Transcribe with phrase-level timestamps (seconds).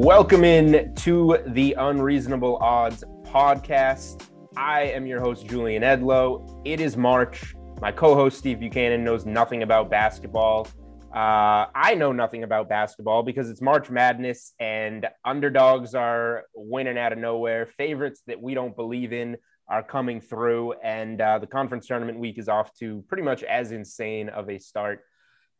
[0.00, 4.28] Welcome in to the Unreasonable Odds podcast.
[4.56, 6.62] I am your host, Julian Edlow.
[6.64, 7.56] It is March.
[7.80, 10.68] My co host, Steve Buchanan, knows nothing about basketball.
[11.12, 17.12] Uh, I know nothing about basketball because it's March Madness and underdogs are winning out
[17.12, 17.66] of nowhere.
[17.66, 19.36] Favorites that we don't believe in
[19.68, 23.72] are coming through, and uh, the conference tournament week is off to pretty much as
[23.72, 25.02] insane of a start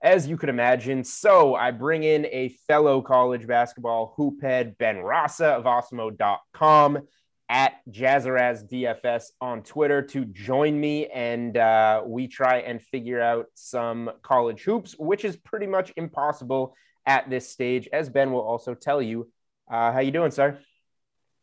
[0.00, 1.04] as you could imagine.
[1.04, 7.00] So I bring in a fellow college basketball hoophead, Ben Rasa of Osmo.com
[7.48, 11.06] at DFS on Twitter to join me.
[11.06, 16.74] And uh, we try and figure out some college hoops, which is pretty much impossible
[17.06, 19.30] at this stage, as Ben will also tell you.
[19.70, 20.58] Uh, how you doing, sir?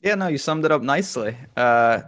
[0.01, 1.35] Yeah, no, you summed it up nicely.
[1.57, 2.01] Uh,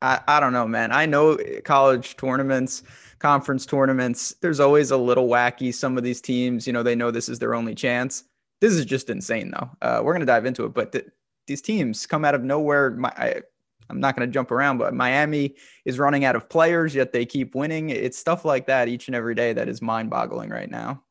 [0.00, 0.90] I, I don't know, man.
[0.92, 2.82] I know college tournaments,
[3.22, 5.72] conference tournaments, there's always a little wacky.
[5.72, 8.24] Some of these teams, you know, they know this is their only chance.
[8.60, 9.70] This is just insane, though.
[9.80, 11.06] Uh, we're going to dive into it, but th-
[11.46, 12.90] these teams come out of nowhere.
[12.90, 13.42] My, I,
[13.88, 17.24] I'm not going to jump around, but Miami is running out of players, yet they
[17.24, 17.90] keep winning.
[17.90, 21.02] It's stuff like that each and every day that is mind boggling right now.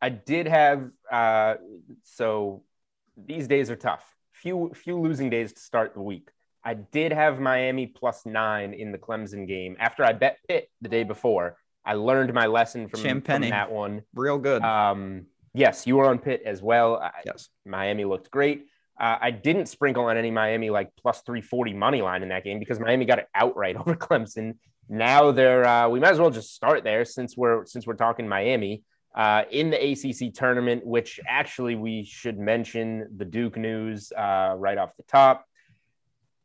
[0.00, 1.56] I did have, uh,
[2.04, 2.62] so
[3.16, 4.04] these days are tough.
[4.32, 6.30] Few, few losing days to start the week.
[6.64, 10.88] I did have Miami plus nine in the Clemson game after I bet Pitt the
[10.88, 11.56] day before.
[11.84, 14.02] I learned my lesson from, from that one.
[14.14, 14.62] Real good.
[14.62, 17.10] Um, yes, you were on Pitt as well.
[17.24, 17.48] Yes.
[17.64, 18.66] Miami looked great.
[19.00, 22.58] Uh, I didn't sprinkle on any Miami like plus 340 money line in that game
[22.58, 24.58] because Miami got it outright over Clemson.
[24.88, 28.28] Now they're uh, we might as well just start there since we're since we're talking
[28.28, 28.82] Miami
[29.14, 34.76] uh, in the ACC tournament, which actually we should mention the Duke news uh, right
[34.76, 35.46] off the top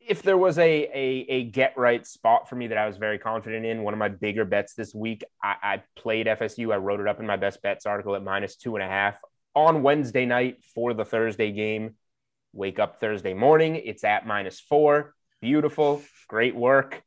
[0.07, 3.17] if there was a, a, a get right spot for me that I was very
[3.17, 6.73] confident in, one of my bigger bets this week, I, I, played FSU.
[6.73, 9.17] I wrote it up in my best bets article at minus two and a half
[9.55, 11.95] on Wednesday night for the Thursday game.
[12.53, 15.13] Wake up Thursday morning, it's at minus four.
[15.41, 17.01] Beautiful, great work.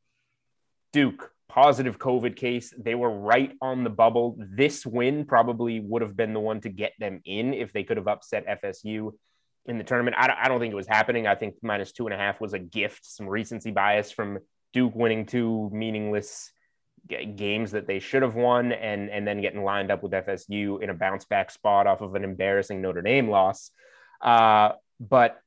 [0.93, 2.75] Duke, positive COVID case.
[2.77, 4.37] They were right on the bubble.
[4.39, 7.97] This win probably would have been the one to get them in if they could
[7.97, 9.13] have upset FSU
[9.69, 10.17] in the tournament.
[10.19, 11.27] I don't, I don't think it was happening.
[11.27, 14.39] I think minus two and a half was a gift, some recency bias from
[14.73, 16.51] Duke winning two meaningless
[17.09, 20.91] games that they should have won, and and then getting lined up with FSU in
[20.91, 23.71] a bounce back spot off of an embarrassing Notre Dame loss.
[24.21, 25.41] Uh, but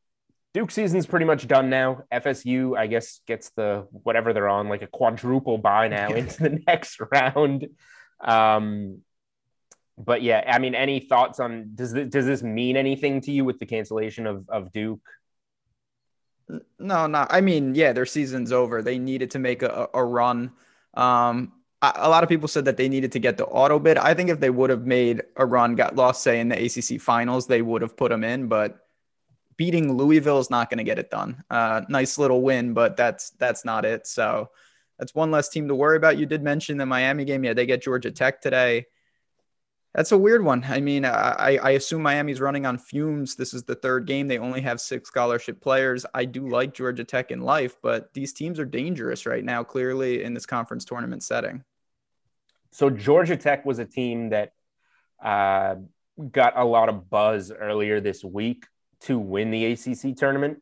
[0.53, 2.03] Duke season's pretty much done now.
[2.11, 6.59] FSU, I guess, gets the whatever they're on, like a quadruple bye now into the
[6.67, 7.67] next round.
[8.19, 8.99] Um,
[10.03, 13.45] but yeah, I mean, any thoughts on does this, does this mean anything to you
[13.45, 15.01] with the cancellation of of Duke?
[16.79, 17.25] No, no.
[17.29, 18.81] I mean, yeah, their season's over.
[18.81, 20.51] They needed to make a, a run.
[20.95, 23.97] Um, a lot of people said that they needed to get the auto bid.
[23.97, 27.01] I think if they would have made a run, got lost, say in the ACC
[27.01, 28.47] finals, they would have put them in.
[28.47, 28.85] But
[29.57, 31.43] beating Louisville is not going to get it done.
[31.49, 34.05] Uh, nice little win, but that's that's not it.
[34.05, 34.49] So
[34.99, 36.19] that's one less team to worry about.
[36.19, 37.43] You did mention the Miami game.
[37.43, 38.85] Yeah, they get Georgia Tech today.
[39.93, 40.63] That's a weird one.
[40.67, 43.35] I mean, I, I assume Miami's running on fumes.
[43.35, 44.29] This is the third game.
[44.29, 46.05] They only have six scholarship players.
[46.13, 50.23] I do like Georgia Tech in life, but these teams are dangerous right now, clearly
[50.23, 51.63] in this conference tournament setting.
[52.71, 54.53] So, Georgia Tech was a team that
[55.21, 55.75] uh,
[56.31, 58.65] got a lot of buzz earlier this week
[59.01, 60.61] to win the ACC tournament.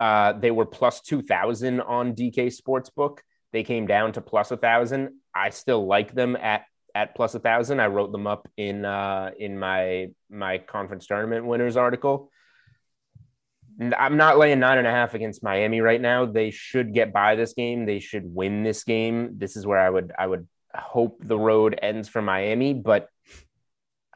[0.00, 3.18] Uh, they were plus 2,000 on DK Sportsbook.
[3.52, 5.10] They came down to plus 1,000.
[5.34, 6.64] I still like them at
[6.96, 7.78] at plus a thousand.
[7.78, 12.30] I wrote them up in uh, in my my conference tournament winners article.
[13.78, 16.24] I'm not laying nine and a half against Miami right now.
[16.24, 17.84] They should get by this game.
[17.84, 19.34] They should win this game.
[19.36, 23.10] This is where I would I would hope the road ends for Miami, but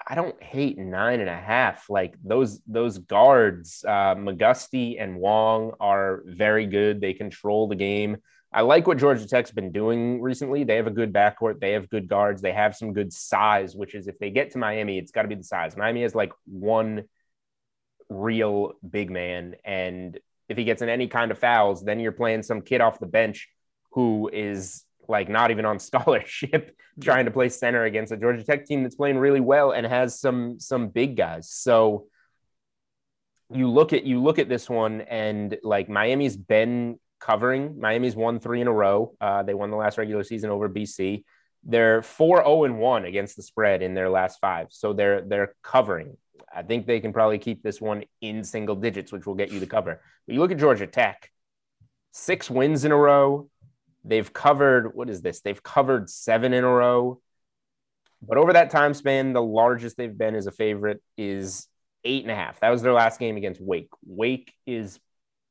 [0.09, 1.91] I don't hate nine and a half.
[1.91, 7.03] Like those those guards, uh, McGusty and Wong are very good.
[7.03, 8.17] They control the game.
[8.52, 10.64] I like what Georgia Tech's been doing recently.
[10.64, 11.61] They have a good backcourt.
[11.61, 12.43] They have good guards.
[12.43, 15.29] They have some good size, which is if they get to Miami, it's got to
[15.29, 15.76] be the size.
[15.76, 17.05] Miami has like one
[18.08, 19.55] real big man.
[19.64, 20.19] And
[20.49, 23.06] if he gets in any kind of fouls, then you're playing some kid off the
[23.06, 23.49] bench
[23.93, 28.67] who is like not even on scholarship trying to play center against a Georgia Tech
[28.67, 31.49] team that's playing really well and has some some big guys.
[31.50, 32.06] So
[33.52, 37.78] you look at you look at this one and like Miami's been covering.
[37.78, 39.14] Miami's won three in a row.
[39.20, 41.25] Uh, they won the last regular season over BC.
[41.64, 44.69] They're 4 0 and 1 against the spread in their last five.
[44.70, 46.17] So they're they're covering.
[46.52, 49.61] I think they can probably keep this one in single digits, which will get you
[49.61, 50.00] the cover.
[50.26, 51.31] But you look at Georgia Tech,
[52.12, 53.49] six wins in a row.
[54.05, 55.43] They've covered, what is this?
[55.43, 57.20] They've covered seven in a row.
[58.23, 61.69] But over that time span, the largest they've been as a favorite is
[62.05, 62.61] eight and a half.
[62.61, 63.90] That was their last game against Wake.
[64.05, 64.99] Wake is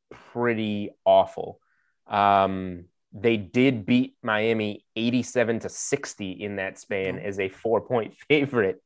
[0.09, 1.59] pretty awful.
[2.07, 8.15] Um, they did beat Miami 87 to 60 in that span as a four point
[8.27, 8.81] favorite.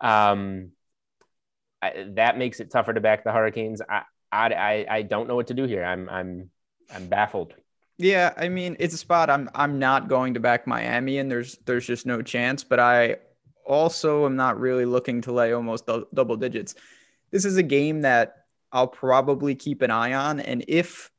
[0.00, 0.70] Um,
[1.82, 3.82] I, that makes it tougher to back the Hurricanes.
[3.88, 5.84] I, I, I don't know what to do here.
[5.84, 6.50] I'm, I'm,
[6.92, 7.54] I'm baffled.
[7.96, 11.58] Yeah, I mean, it's a spot I'm I'm not going to back Miami and there's
[11.64, 13.18] there's just no chance, but I
[13.64, 16.74] also am not really looking to lay almost double digits.
[17.30, 18.43] This is a game that
[18.74, 21.10] I'll probably keep an eye on and if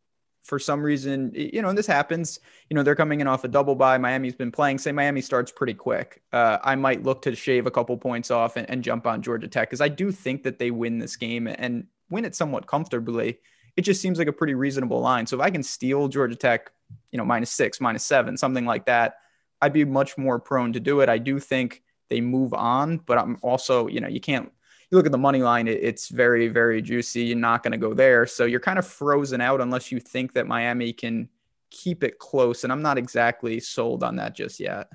[0.46, 3.48] for some reason, you know, and this happens, you know, they're coming in off a
[3.48, 3.98] double bye.
[3.98, 4.78] Miami's been playing.
[4.78, 6.22] Say Miami starts pretty quick.
[6.32, 9.48] Uh, I might look to shave a couple points off and, and jump on Georgia
[9.48, 13.40] Tech because I do think that they win this game and win it somewhat comfortably.
[13.76, 15.26] It just seems like a pretty reasonable line.
[15.26, 16.72] So if I can steal Georgia Tech,
[17.12, 19.16] you know, minus six, minus seven, something like that,
[19.62, 21.10] I'd be much more prone to do it.
[21.10, 24.52] I do think they move on, but I'm also, you know, you can't
[24.92, 27.24] you look at the money line, it, it's very, very juicy.
[27.24, 28.26] You're not going to go there.
[28.26, 31.30] So you're kind of frozen out unless you think that Miami can
[31.72, 32.64] keep it close.
[32.64, 34.88] And I'm not exactly sold on that just yet.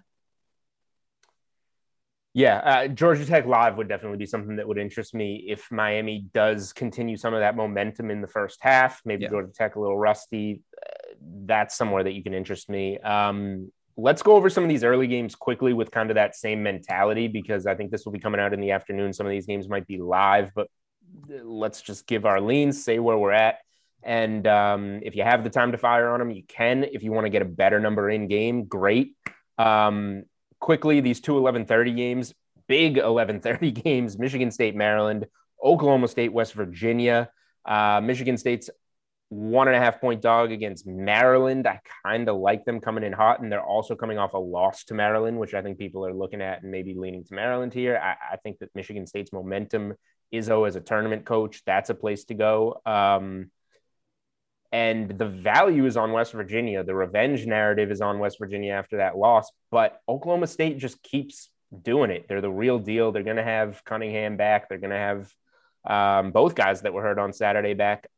[2.32, 6.26] Yeah, uh, Georgia Tech live would definitely be something that would interest me if Miami
[6.32, 9.00] does continue some of that momentum in the first half.
[9.04, 9.30] Maybe yeah.
[9.30, 10.62] Georgia Tech a little rusty.
[10.76, 11.14] Uh,
[11.44, 12.98] that's somewhere that you can interest me.
[13.00, 16.62] Um, let's go over some of these early games quickly with kind of that same
[16.62, 19.12] mentality because I think this will be coming out in the afternoon.
[19.12, 20.68] Some of these games might be live, but
[21.28, 23.58] let's just give our leans, say where we're at.
[24.02, 26.84] And um, if you have the time to fire on them, you can.
[26.84, 29.14] If you want to get a better number in game, great.
[29.58, 30.24] Um,
[30.58, 32.34] quickly, these two 11:30 games,
[32.66, 35.26] big 11:30 games: Michigan State, Maryland,
[35.62, 37.30] Oklahoma State, West Virginia.
[37.66, 38.70] Uh, Michigan State's
[39.30, 41.66] one and a half point dog against Maryland.
[41.66, 44.84] I kind of like them coming in hot, and they're also coming off a loss
[44.84, 47.96] to Maryland, which I think people are looking at and maybe leaning to Maryland here.
[47.96, 49.94] I, I think that Michigan State's momentum,
[50.34, 52.80] Izzo as a tournament coach, that's a place to go.
[52.84, 53.52] Um,
[54.72, 56.82] and the value is on West Virginia.
[56.82, 61.50] The revenge narrative is on West Virginia after that loss, but Oklahoma State just keeps
[61.82, 62.26] doing it.
[62.28, 63.12] They're the real deal.
[63.12, 64.68] They're going to have Cunningham back.
[64.68, 65.32] They're going to have
[65.84, 68.08] um, both guys that were hurt on Saturday back.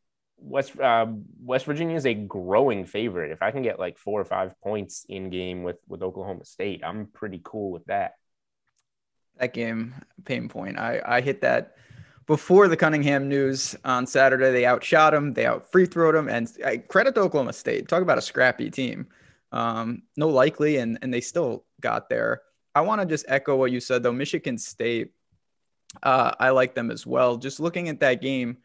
[0.42, 1.06] West uh,
[1.40, 3.30] West Virginia is a growing favorite.
[3.30, 6.82] If I can get like four or five points in game with with Oklahoma State,
[6.84, 8.14] I'm pretty cool with that.
[9.38, 9.94] That game
[10.24, 10.78] pain point.
[10.78, 11.76] I I hit that
[12.26, 14.50] before the Cunningham news on Saturday.
[14.50, 15.34] They outshot him.
[15.34, 16.28] They out free throwed him.
[16.28, 17.88] And I credit to Oklahoma State.
[17.88, 19.08] Talk about a scrappy team.
[19.52, 22.42] Um, no likely, and and they still got there.
[22.74, 24.12] I want to just echo what you said though.
[24.12, 25.12] Michigan State.
[26.02, 27.36] Uh, I like them as well.
[27.36, 28.56] Just looking at that game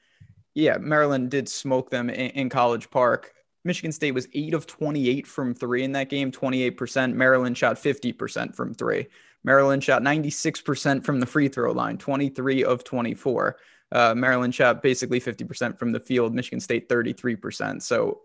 [0.58, 3.32] yeah, Maryland did smoke them in, in, College Park.
[3.64, 7.14] Michigan State was eight of 28 from three in that game, 28%.
[7.14, 9.06] Maryland shot 50% from three.
[9.44, 13.58] Maryland shot 96% from the free throw line, 23 of 24.
[13.92, 17.80] Uh, Maryland shot basically 50% from the field, Michigan State 33%.
[17.84, 18.22] So,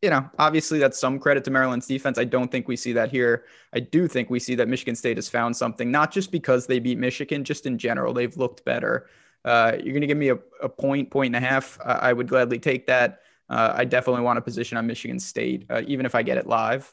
[0.00, 2.16] you know, obviously that's some credit to Maryland's defense.
[2.16, 3.44] I don't think we see that here.
[3.74, 6.78] I do think we see that Michigan State has found something, not just because they
[6.78, 9.10] beat Michigan, just in general, they've looked better.
[9.46, 11.78] Uh, you're going to give me a, a point, point and a half.
[11.82, 13.20] I would gladly take that.
[13.48, 16.46] Uh, I definitely want a position on Michigan State, uh, even if I get it
[16.46, 16.92] live.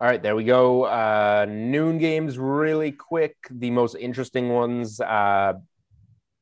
[0.00, 0.84] All right, there we go.
[0.84, 3.36] Uh, noon games, really quick.
[3.50, 5.00] The most interesting ones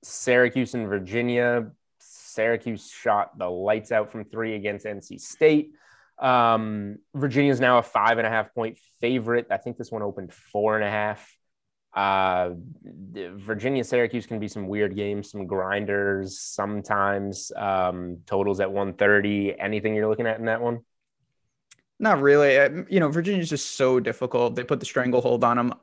[0.05, 1.71] Syracuse and Virginia.
[1.99, 5.73] Syracuse shot the lights out from three against NC State.
[6.19, 9.47] Um, Virginia is now a five and a half point favorite.
[9.51, 11.37] I think this one opened four and a half.
[11.95, 12.51] Uh,
[13.13, 17.53] Virginia Syracuse can be some weird games, some grinders sometimes.
[17.55, 19.59] Um, totals at 130.
[19.59, 20.81] Anything you're looking at in that one?
[22.01, 22.55] Not really.
[22.91, 24.57] You know, Virginia's just so difficult.
[24.57, 25.75] They put the stranglehold on them.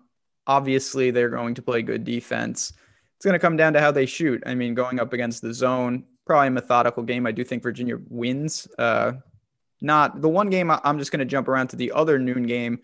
[0.46, 2.74] Obviously, they're going to play good defense.
[3.16, 4.44] It's going to come down to how they shoot.
[4.46, 7.26] I mean, going up against the zone, probably a methodical game.
[7.26, 8.68] I do think Virginia wins.
[8.78, 9.14] Uh,
[9.80, 12.80] not the one game I'm just going to jump around to the other noon game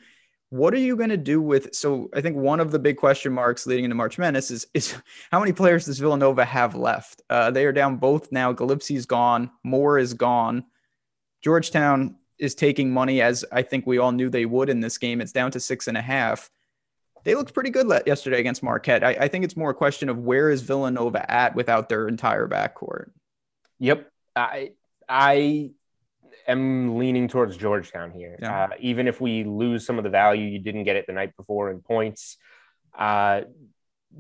[0.50, 1.76] what are you going to do with?
[1.76, 4.96] So I think one of the big question marks leading into March Madness is is
[5.32, 7.22] how many players does Villanova have left?
[7.30, 8.54] Uh, they are down both now.
[8.54, 9.52] Gillespie's gone.
[9.64, 10.66] Moore is gone.
[11.44, 15.22] Georgetown is taking money as I think we all knew they would in this game.
[15.22, 16.50] It's down to six and a half.
[17.24, 19.04] They looked pretty good yesterday against Marquette.
[19.04, 22.48] I, I think it's more a question of where is Villanova at without their entire
[22.48, 23.10] backcourt.
[23.80, 24.72] Yep, I
[25.10, 25.72] I
[26.48, 28.38] am leaning towards Georgetown here.
[28.42, 28.64] Yeah.
[28.64, 31.36] Uh, even if we lose some of the value, you didn't get it the night
[31.36, 32.38] before in points.
[32.98, 33.42] Uh,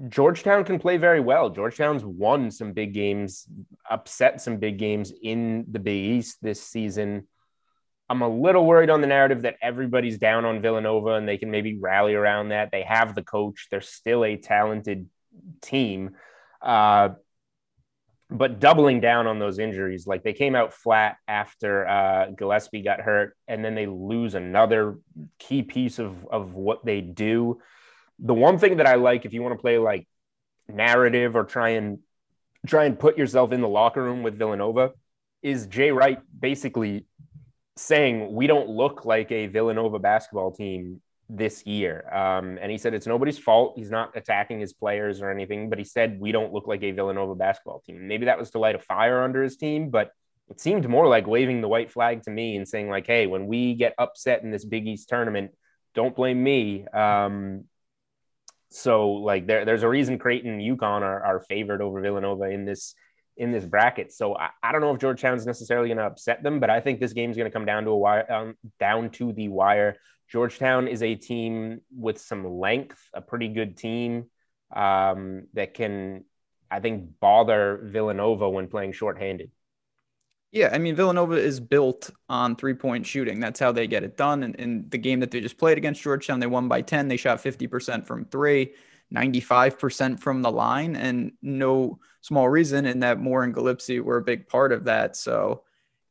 [0.09, 1.49] Georgetown can play very well.
[1.49, 3.47] Georgetown's won some big games,
[3.89, 7.27] upset some big games in the Big East this season.
[8.09, 11.51] I'm a little worried on the narrative that everybody's down on Villanova and they can
[11.51, 12.69] maybe rally around that.
[12.71, 15.09] They have the coach, they're still a talented
[15.61, 16.11] team.
[16.61, 17.09] Uh,
[18.29, 22.99] but doubling down on those injuries, like they came out flat after uh, Gillespie got
[22.99, 24.97] hurt, and then they lose another
[25.39, 27.59] key piece of of what they do.
[28.19, 30.07] The one thing that I like, if you want to play like
[30.67, 31.99] narrative or try and
[32.65, 34.91] try and put yourself in the locker room with Villanova,
[35.41, 37.05] is Jay Wright basically
[37.77, 42.07] saying we don't look like a Villanova basketball team this year.
[42.13, 43.73] Um, and he said it's nobody's fault.
[43.75, 46.91] He's not attacking his players or anything, but he said we don't look like a
[46.91, 48.07] Villanova basketball team.
[48.07, 50.11] Maybe that was to light a fire under his team, but
[50.49, 53.47] it seemed more like waving the white flag to me and saying, like, hey, when
[53.47, 55.51] we get upset in this Big East tournament,
[55.93, 56.87] don't blame me.
[56.87, 57.65] Um,
[58.69, 62.65] so like there, there's a reason Creighton and UConn are, are favored over Villanova in
[62.65, 62.95] this
[63.37, 64.11] in this bracket.
[64.11, 66.99] So I, I don't know if Georgetown's necessarily going to upset them, but I think
[66.99, 69.95] this game's going to come down to a wire, um, down to the wire.
[70.29, 74.25] Georgetown is a team with some length, a pretty good team
[74.75, 76.25] um, that can,
[76.69, 79.51] I think, bother Villanova when playing shorthanded.
[80.51, 83.39] Yeah, I mean Villanova is built on three point shooting.
[83.39, 84.43] That's how they get it done.
[84.43, 87.07] And in the game that they just played against Georgetown, they won by 10.
[87.09, 88.73] They shot 50% from three,
[89.13, 94.23] 95% from the line, and no small reason in that Moore and Gillespie were a
[94.23, 95.15] big part of that.
[95.15, 95.63] So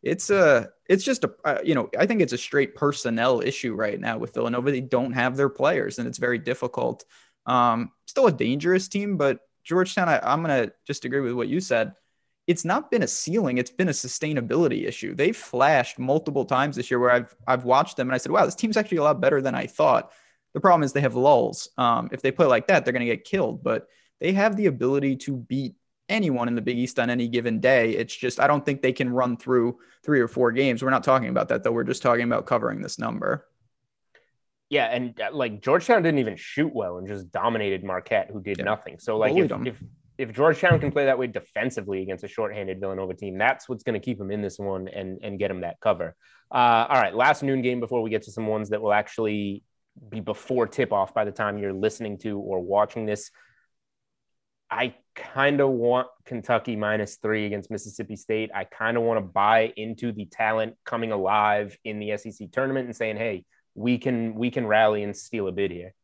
[0.07, 3.75] it's a it's just a uh, you know I think it's a straight personnel issue
[3.75, 4.71] right now with Villanova.
[4.71, 7.05] They don't have their players, and it's very difficult.
[7.45, 10.09] Um, still a dangerous team, but Georgetown.
[10.09, 11.95] I, I'm gonna just agree with what you said.
[12.47, 15.15] It's not been a ceiling; it's been a sustainability issue.
[15.15, 18.45] They've flashed multiple times this year where I've I've watched them and I said, "Wow,
[18.45, 20.13] this team's actually a lot better than I thought."
[20.55, 21.69] The problem is they have lulls.
[21.77, 23.65] Um, if they play like that, they're gonna get killed.
[23.65, 23.89] But
[24.21, 25.75] they have the ability to beat
[26.09, 27.91] anyone in the Big East on any given day.
[27.91, 30.83] It's just I don't think they can run through three or four games.
[30.83, 31.73] We're not talking about that though.
[31.73, 33.47] We're just talking about covering this number.
[34.69, 38.59] Yeah, and uh, like Georgetown didn't even shoot well and just dominated Marquette, who did
[38.59, 38.65] yeah.
[38.65, 38.99] nothing.
[38.99, 39.83] So like if, if,
[40.19, 44.01] if Georgetown can play that way defensively against a shorthanded Villanova team, that's what's going
[44.01, 46.17] to keep them in this one and and get them that cover.
[46.51, 49.63] Uh, all right, last noon game before we get to some ones that will actually
[50.09, 53.31] be before tip off by the time you're listening to or watching this.
[54.71, 58.51] I kind of want Kentucky minus three against Mississippi State.
[58.55, 62.87] I kind of want to buy into the talent coming alive in the SEC tournament
[62.87, 63.45] and saying, hey,
[63.75, 65.95] we can we can rally and steal a bid here.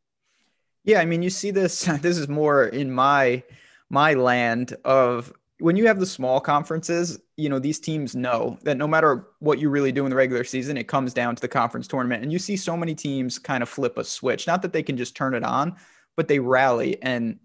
[0.85, 1.89] Yeah, I mean, you see this.
[2.01, 3.43] This is more in my
[3.91, 7.21] my land of when you have the small conferences.
[7.37, 10.45] You know, these teams know that no matter what you really do in the regular
[10.45, 12.23] season, it comes down to the conference tournament.
[12.23, 14.47] And you see so many teams kind of flip a switch.
[14.47, 15.77] Not that they can just turn it on,
[16.17, 17.39] but they rally and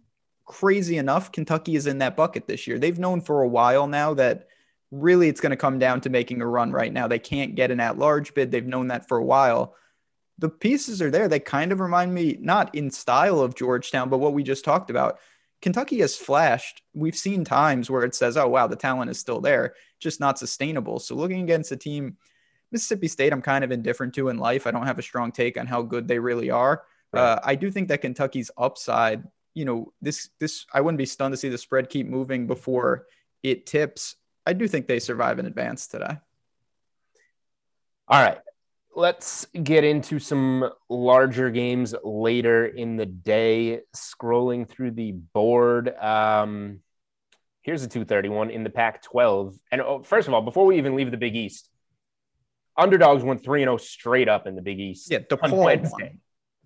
[0.48, 2.80] crazy enough, Kentucky is in that bucket this year.
[2.80, 4.48] They've known for a while now that
[4.89, 7.08] really it's going to come down to making a run right now.
[7.08, 8.50] They can't get an at large bid.
[8.50, 9.75] They've known that for a while.
[10.39, 11.27] The pieces are there.
[11.27, 14.89] They kind of remind me, not in style of Georgetown, but what we just talked
[14.89, 15.20] about.
[15.62, 16.84] Kentucky has flashed.
[16.94, 20.39] We've seen times where it says, oh, wow, the talent is still there, just not
[20.39, 21.00] sustainable.
[21.00, 22.18] So looking against a team,
[22.72, 24.68] Mississippi State, I'm kind of indifferent to in life.
[24.68, 26.84] I don't have a strong take on how good they really are.
[27.12, 27.22] Right.
[27.22, 29.24] Uh, I do think that Kentucky's upside
[29.58, 33.08] you know, this this I wouldn't be stunned to see the spread keep moving before
[33.42, 34.16] it tips.
[34.46, 36.16] I do think they survive in advance today.
[38.08, 38.38] All right.
[38.96, 43.82] Let's get into some larger games later in the day.
[43.96, 45.96] Scrolling through the board.
[45.98, 46.82] Um,
[47.64, 49.58] here's a 231 in the Pac 12.
[49.72, 51.68] And oh, first of all, before we even leave the Big East,
[52.78, 56.20] underdogs went 3 0 straight up in the Big East yeah, on Wednesday.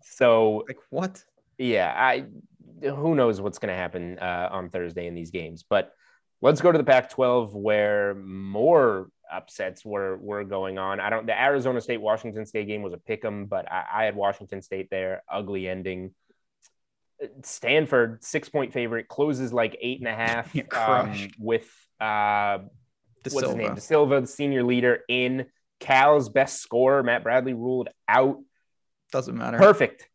[0.03, 1.23] So, like, what?
[1.57, 2.25] Yeah, I
[2.81, 5.63] who knows what's going to happen uh, on Thursday in these games.
[5.67, 5.91] But
[6.41, 10.99] let's go to the Pac-12 where more upsets were were going on.
[10.99, 11.25] I don't.
[11.25, 14.61] The Arizona State Washington State game was a pick 'em, but I, I had Washington
[14.61, 15.23] State there.
[15.31, 16.13] Ugly ending.
[17.43, 21.69] Stanford six point favorite closes like eight and a half um, with
[21.99, 22.59] uh,
[23.29, 23.75] what's his name?
[23.75, 25.45] De Silva, the senior leader in
[25.79, 27.03] Cal's best scorer.
[27.03, 28.39] Matt Bradley ruled out.
[29.11, 29.57] Doesn't matter.
[29.57, 30.07] Perfect.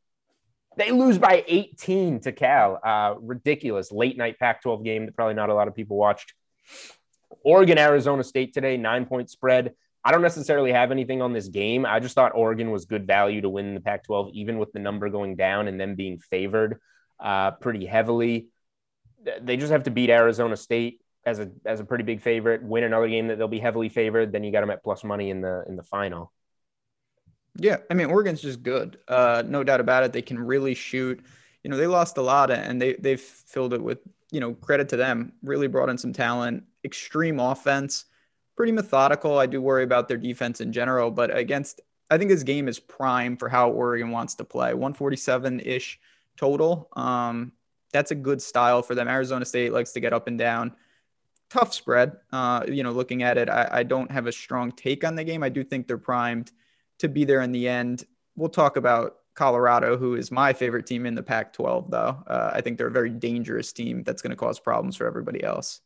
[0.77, 2.79] They lose by 18 to Cal.
[2.85, 6.35] Uh, ridiculous late night Pac 12 game that probably not a lot of people watched.
[7.43, 9.75] Oregon, Arizona State today, nine point spread.
[10.05, 11.85] I don't necessarily have anything on this game.
[11.85, 14.79] I just thought Oregon was good value to win the Pac 12, even with the
[14.79, 16.81] number going down and them being favored
[17.19, 18.49] uh, pretty heavily.
[19.41, 22.85] They just have to beat Arizona State as a as a pretty big favorite, win
[22.85, 25.41] another game that they'll be heavily favored, then you got them at plus money in
[25.41, 26.33] the in the final.
[27.59, 30.13] Yeah, I mean Oregon's just good, uh, no doubt about it.
[30.13, 31.25] They can really shoot.
[31.63, 33.99] You know, they lost a lot, and they they've filled it with
[34.31, 35.33] you know credit to them.
[35.43, 38.07] Really brought in some talent, extreme offense,
[38.57, 39.39] pretty methodical.
[39.39, 42.79] I do worry about their defense in general, but against I think this game is
[42.79, 44.75] prime for how Oregon wants to play.
[44.75, 45.99] 147 ish
[46.37, 46.89] total.
[46.95, 47.53] Um,
[47.93, 49.09] that's a good style for them.
[49.09, 50.73] Arizona State likes to get up and down
[51.49, 52.17] tough spread.
[52.33, 55.25] Uh, you know, looking at it, I, I, don't have a strong take on the
[55.25, 55.43] game.
[55.43, 56.53] I do think they're primed
[56.99, 58.05] to be there in the end.
[58.37, 62.23] We'll talk about Colorado, who is my favorite team in the Pac 12, though.
[62.27, 65.45] Uh, I think they're a very dangerous team that's going to cause problems for everybody
[65.45, 65.81] else.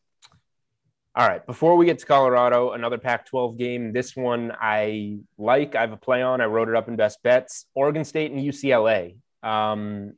[1.17, 1.45] All right.
[1.45, 3.93] Before we get to Colorado, another Pac 12 game.
[3.93, 5.75] This one I like.
[5.75, 6.41] I have a play on.
[6.41, 9.17] I wrote it up in best bets Oregon State and UCLA.
[9.43, 10.13] Um,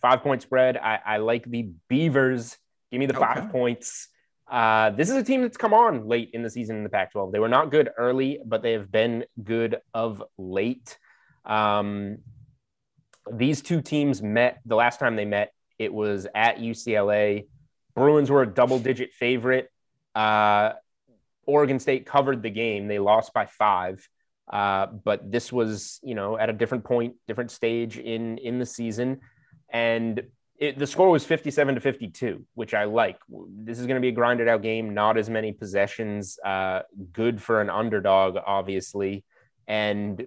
[0.00, 0.78] five point spread.
[0.78, 2.56] I, I like the Beavers.
[2.90, 3.48] Give me the five okay.
[3.48, 4.08] points.
[4.50, 7.12] Uh, this is a team that's come on late in the season in the Pac
[7.12, 7.32] 12.
[7.32, 10.98] They were not good early, but they have been good of late.
[11.44, 12.18] Um,
[13.32, 17.48] these two teams met the last time they met, it was at UCLA.
[17.94, 19.70] Bruins were a double digit favorite.
[20.14, 20.72] Uh,
[21.44, 22.88] Oregon State covered the game.
[22.88, 24.08] They lost by five.
[24.50, 28.66] Uh, but this was, you know, at a different point, different stage in in the
[28.66, 29.20] season,
[29.70, 30.22] and
[30.58, 33.18] it, the score was 57 to 52, which I like.
[33.28, 36.38] This is going to be a grinded out game, not as many possessions.
[36.44, 39.24] Uh, good for an underdog, obviously.
[39.66, 40.26] And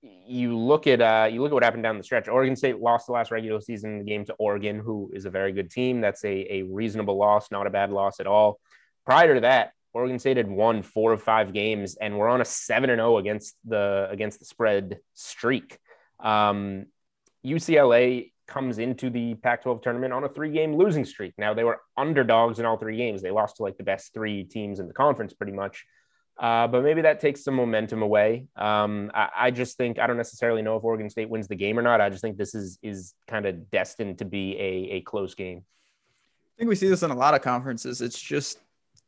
[0.00, 2.28] you look at uh, you look at what happened down the stretch.
[2.28, 5.70] Oregon State lost the last regular season game to Oregon, who is a very good
[5.70, 6.00] team.
[6.00, 8.60] That's a, a reasonable loss, not a bad loss at all.
[9.04, 12.44] Prior to that, Oregon State had won four of five games and we're on a
[12.44, 15.78] seven and zero oh against the against the spread streak.
[16.20, 16.86] Um,
[17.44, 21.34] UCLA comes into the Pac 12 tournament on a three game losing streak.
[21.38, 23.22] Now, they were underdogs in all three games.
[23.22, 25.84] They lost to like the best three teams in the conference pretty much.
[26.38, 28.46] Uh, but maybe that takes some momentum away.
[28.56, 31.76] Um, I, I, just think I don't necessarily know if Oregon State wins the game
[31.76, 32.00] or not.
[32.00, 35.64] I just think this is is kind of destined to be a, a close game.
[35.64, 38.00] I think we see this in a lot of conferences.
[38.00, 38.60] It's just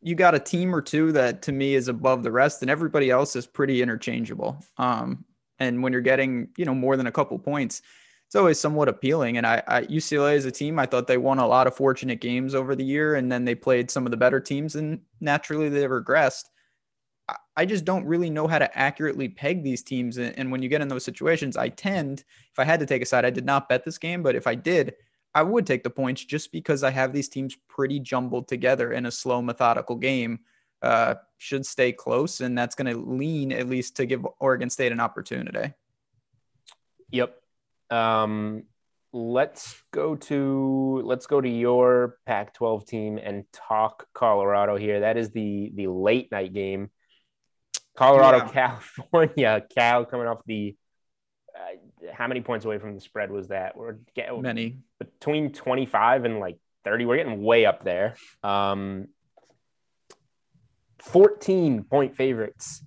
[0.03, 3.11] you got a team or two that to me is above the rest, and everybody
[3.11, 4.59] else is pretty interchangeable.
[4.77, 5.25] Um,
[5.61, 7.83] and when you're getting you know more than a couple points,
[8.31, 9.39] it's always somewhat appealing.
[9.39, 12.21] And I, I UCLA as a team, I thought they won a lot of fortunate
[12.21, 15.69] games over the year, and then they played some of the better teams, and naturally
[15.69, 16.45] they regressed.
[17.57, 20.17] I, just don't really know how to accurately peg these teams.
[20.17, 22.21] And, and when you get in those situations, I tend,
[22.53, 24.47] if I had to take a side, I did not bet this game, but if
[24.47, 24.95] I did,
[25.35, 29.07] I would take the points just because I have these teams pretty jumbled together in
[29.07, 30.39] a slow, methodical game.
[30.83, 34.93] Uh, should stay close, and that's going to lean at least to give Oregon State
[34.93, 35.73] an opportunity.
[37.11, 37.40] Yep,
[37.91, 38.65] um,
[39.13, 45.01] let's go to let's go to your Pac-12 team and talk Colorado here.
[45.01, 46.91] That is the the late night game.
[47.97, 48.49] Colorado, yeah.
[48.49, 50.77] California, Cal coming off the.
[51.55, 53.77] Uh, how many points away from the spread was that?
[53.77, 57.05] We're getting many between 25 and like 30.
[57.05, 58.15] We're getting way up there.
[58.43, 59.09] Um,
[61.01, 62.85] 14 point favorites.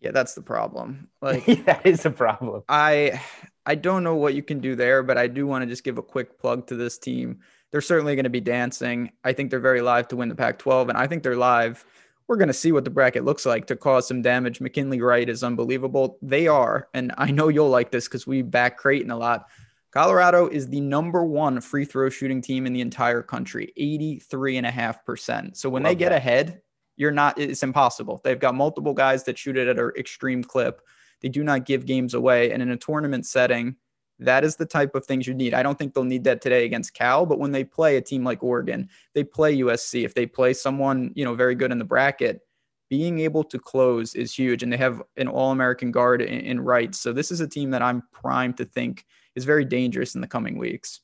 [0.00, 1.08] Yeah, that's the problem.
[1.22, 2.62] Like that is a problem.
[2.68, 3.22] I
[3.66, 5.98] I don't know what you can do there, but I do want to just give
[5.98, 7.40] a quick plug to this team.
[7.72, 9.10] They're certainly going to be dancing.
[9.24, 11.84] I think they're very live to win the Pac 12, and I think they're live.
[12.28, 14.60] We're going to see what the bracket looks like to cause some damage.
[14.60, 16.18] McKinley Wright is unbelievable.
[16.22, 19.46] They are, and I know you'll like this because we back Creighton a lot.
[19.90, 25.56] Colorado is the number one free throw shooting team in the entire country, 83.5%.
[25.56, 26.16] So when Love they get that.
[26.16, 26.60] ahead,
[26.96, 28.20] you're not, it's impossible.
[28.22, 30.82] They've got multiple guys that shoot it at an extreme clip.
[31.26, 32.52] They do not give games away.
[32.52, 33.74] And in a tournament setting,
[34.20, 35.54] that is the type of things you need.
[35.54, 38.22] I don't think they'll need that today against Cal, but when they play a team
[38.22, 41.84] like Oregon, they play USC, if they play someone, you know, very good in the
[41.84, 42.42] bracket,
[42.90, 44.62] being able to close is huge.
[44.62, 46.94] And they have an all American guard in, in Wright.
[46.94, 50.28] So this is a team that I'm primed to think is very dangerous in the
[50.28, 51.00] coming weeks.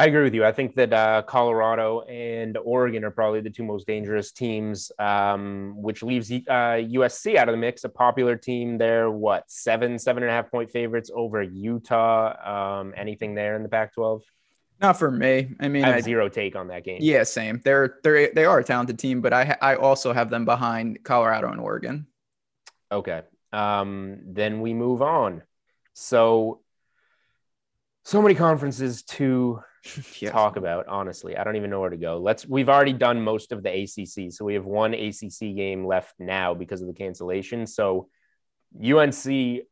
[0.00, 0.46] I agree with you.
[0.46, 5.74] I think that uh, Colorado and Oregon are probably the two most dangerous teams, um,
[5.76, 7.84] which leaves uh, USC out of the mix.
[7.84, 12.78] A popular team there, what seven, seven and a half point favorites over Utah.
[12.80, 14.22] Um, anything there in the Pac-12?
[14.80, 15.54] Not for me.
[15.60, 17.00] I mean, I have I, zero take on that game.
[17.02, 17.60] yeah, same.
[17.62, 21.50] They're they're they are a talented team, but I I also have them behind Colorado
[21.50, 22.06] and Oregon.
[22.90, 23.20] Okay.
[23.52, 25.42] Um, then we move on.
[25.92, 26.62] So,
[28.06, 29.60] so many conferences to
[30.20, 30.32] Yes.
[30.32, 30.86] talk about.
[30.88, 32.18] Honestly, I don't even know where to go.
[32.18, 32.46] Let's.
[32.46, 36.52] We've already done most of the ACC, so we have one ACC game left now
[36.54, 37.66] because of the cancellation.
[37.66, 38.08] So,
[38.78, 39.64] UNC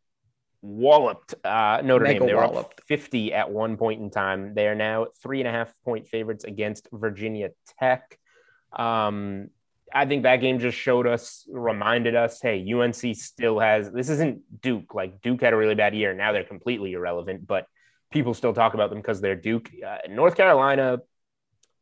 [0.62, 2.28] walloped uh, Notre Mega Dame.
[2.28, 2.80] They were walloped.
[2.80, 4.54] up 50 at one point in time.
[4.54, 8.18] They are now three and a half point favorites against Virginia Tech.
[8.72, 9.50] Um,
[9.94, 14.60] I think that game just showed us, reminded us, hey, UNC still has this isn't
[14.60, 14.94] Duke.
[14.94, 16.14] Like Duke had a really bad year.
[16.14, 17.66] Now they're completely irrelevant, but
[18.10, 19.70] people still talk about them because they're Duke.
[19.86, 20.98] Uh, North Carolina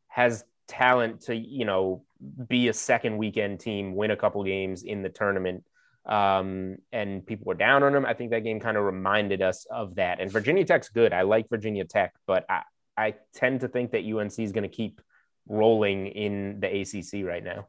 [0.08, 2.04] has talent to, you know,
[2.48, 5.64] be a second weekend team, win a couple games in the tournament.
[6.06, 8.06] Um, and people were down on them.
[8.06, 10.20] I think that game kind of reminded us of that.
[10.20, 11.12] And Virginia Tech's good.
[11.12, 12.62] I like Virginia Tech, but I,
[12.96, 15.00] I tend to think that UNC is going to keep
[15.48, 17.66] rolling in the ACC right now.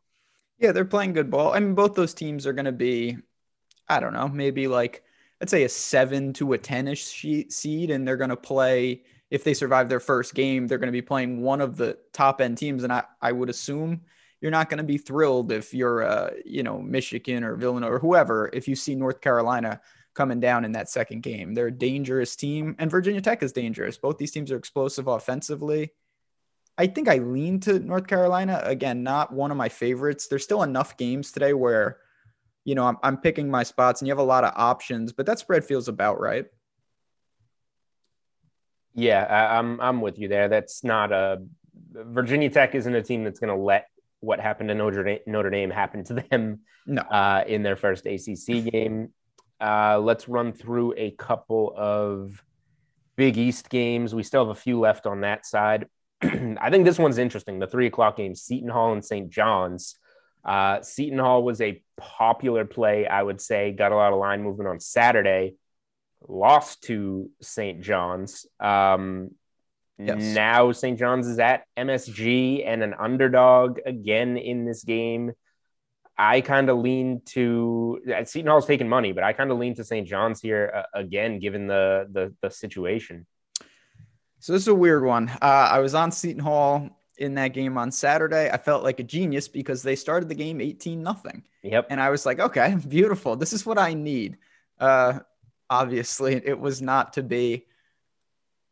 [0.59, 1.53] Yeah, they're playing good ball.
[1.53, 3.17] I mean, both those teams are going to be,
[3.89, 5.03] I don't know, maybe like
[5.39, 7.03] let's say a seven to a ten-ish
[7.49, 9.03] seed, and they're going to play.
[9.29, 12.39] If they survive their first game, they're going to be playing one of the top
[12.41, 14.01] end teams, and I I would assume
[14.41, 17.99] you're not going to be thrilled if you're uh you know Michigan or Villanova or
[17.99, 19.81] whoever if you see North Carolina
[20.13, 21.53] coming down in that second game.
[21.53, 23.97] They're a dangerous team, and Virginia Tech is dangerous.
[23.97, 25.91] Both these teams are explosive offensively.
[26.77, 28.61] I think I lean to North Carolina.
[28.63, 30.27] Again, not one of my favorites.
[30.27, 31.97] There's still enough games today where,
[32.67, 35.25] you know, I'm, I'm picking my spots and you have a lot of options, but
[35.25, 36.47] that spread feels about right.
[38.93, 40.49] Yeah, I, I'm I'm with you there.
[40.49, 41.43] That's not a
[41.93, 43.87] Virginia Tech isn't a team that's going to let
[44.19, 47.03] what happened to Notre Dame, Notre Dame happen to them No.
[47.03, 49.13] uh, in their first ACC game.
[49.61, 52.43] Uh, let's run through a couple of
[53.15, 54.13] Big East games.
[54.13, 55.87] We still have a few left on that side.
[56.21, 57.59] I think this one's interesting.
[57.59, 59.29] The three o'clock game, Seton Hall and St.
[59.29, 59.95] John's.
[60.47, 63.73] Uh, Seton Hall was a popular play, I would say.
[63.73, 65.55] Got a lot of line movement on Saturday.
[66.27, 67.81] Lost to St.
[67.81, 68.45] John's.
[68.59, 69.31] Um,
[69.99, 70.35] Yes.
[70.35, 70.97] Now St.
[70.97, 75.31] John's is at MSG and an underdog again in this game.
[76.17, 79.75] I kind of lean to uh, Seton Hall's taking money, but I kind of lean
[79.75, 80.07] to St.
[80.07, 83.25] John's here uh, again, given the, the the situation.
[84.39, 85.29] So this is a weird one.
[85.29, 88.49] Uh, I was on Seton Hall in that game on Saturday.
[88.49, 91.43] I felt like a genius because they started the game 18 nothing.
[91.63, 91.87] Yep.
[91.89, 93.35] And I was like, okay, beautiful.
[93.35, 94.37] This is what I need.
[94.79, 95.19] Uh,
[95.69, 97.65] obviously, it was not to be.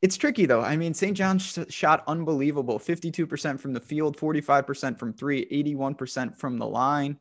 [0.01, 0.61] It's tricky though.
[0.61, 1.17] I mean, St.
[1.17, 7.17] John's sh- shot unbelievable 52% from the field, 45% from three, 81% from the line.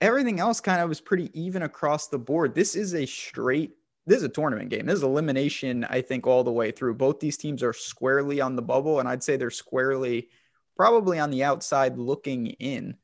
[0.00, 2.54] Everything else kind of was pretty even across the board.
[2.54, 4.86] This is a straight, this is a tournament game.
[4.86, 6.94] This is elimination, I think, all the way through.
[6.94, 10.28] Both these teams are squarely on the bubble, and I'd say they're squarely
[10.76, 12.96] probably on the outside looking in.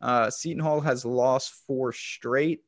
[0.00, 2.64] Uh, Seton Hall has lost four straight.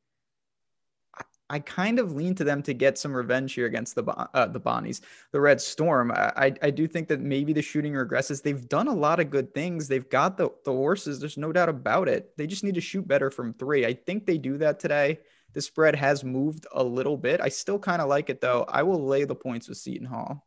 [1.15, 4.47] I, I kind of lean to them to get some revenge here against the uh,
[4.47, 6.11] the Bonnies, the Red Storm.
[6.11, 8.43] I, I I do think that maybe the shooting regresses.
[8.43, 9.89] They've done a lot of good things.
[9.89, 11.21] They've got the the horses.
[11.21, 12.35] There's no doubt about it.
[12.39, 13.85] They just need to shoot better from three.
[13.85, 15.19] I think they do that today.
[15.55, 17.41] The spread has moved a little bit.
[17.41, 18.65] I still kind of like it though.
[18.69, 20.45] I will lay the points with Seton Hall.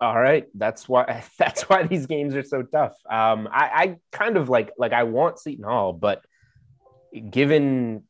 [0.00, 2.94] All right, that's why that's why these games are so tough.
[3.08, 6.24] Um, I, I kind of like like I want Seton Hall, but
[7.30, 8.04] given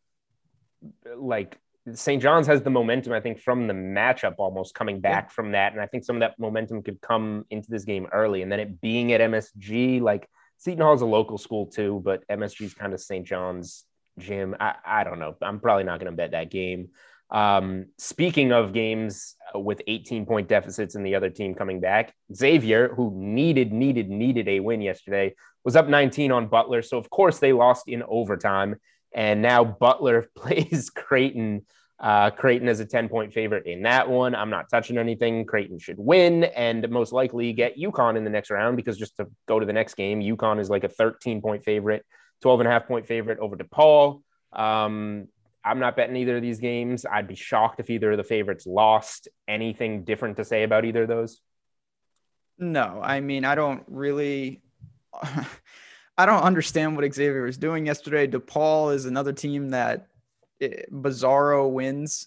[1.16, 1.58] like
[1.94, 2.22] St.
[2.22, 5.80] John's has the momentum, I think, from the matchup almost coming back from that, and
[5.80, 8.80] I think some of that momentum could come into this game early, and then it
[8.80, 12.92] being at MSG, like Seton Hall is a local school too, but MSG is kind
[12.92, 13.26] of St.
[13.26, 13.84] John's
[14.18, 14.56] gym.
[14.58, 15.36] I, I don't know.
[15.42, 16.88] I'm probably not going to bet that game.
[17.30, 22.94] Um, speaking of games with 18 point deficits and the other team coming back, Xavier,
[22.94, 26.82] who needed, needed, needed a win yesterday, was up 19 on Butler.
[26.82, 28.76] So, of course, they lost in overtime.
[29.12, 31.66] And now Butler plays Creighton.
[32.00, 34.34] Uh, Creighton is a 10 point favorite in that one.
[34.34, 35.44] I'm not touching anything.
[35.44, 39.26] Creighton should win and most likely get UConn in the next round because just to
[39.46, 42.06] go to the next game, UConn is like a 13 point favorite,
[42.42, 44.22] 12 and a half point favorite over DePaul.
[44.52, 45.28] Um,
[45.64, 47.04] I'm not betting either of these games.
[47.04, 49.28] I'd be shocked if either of the favorites lost.
[49.46, 51.40] Anything different to say about either of those?
[52.58, 54.62] No, I mean, I don't really.
[56.18, 58.26] I don't understand what Xavier was doing yesterday.
[58.26, 60.08] DePaul is another team that
[60.60, 62.26] eh, Bizarro wins.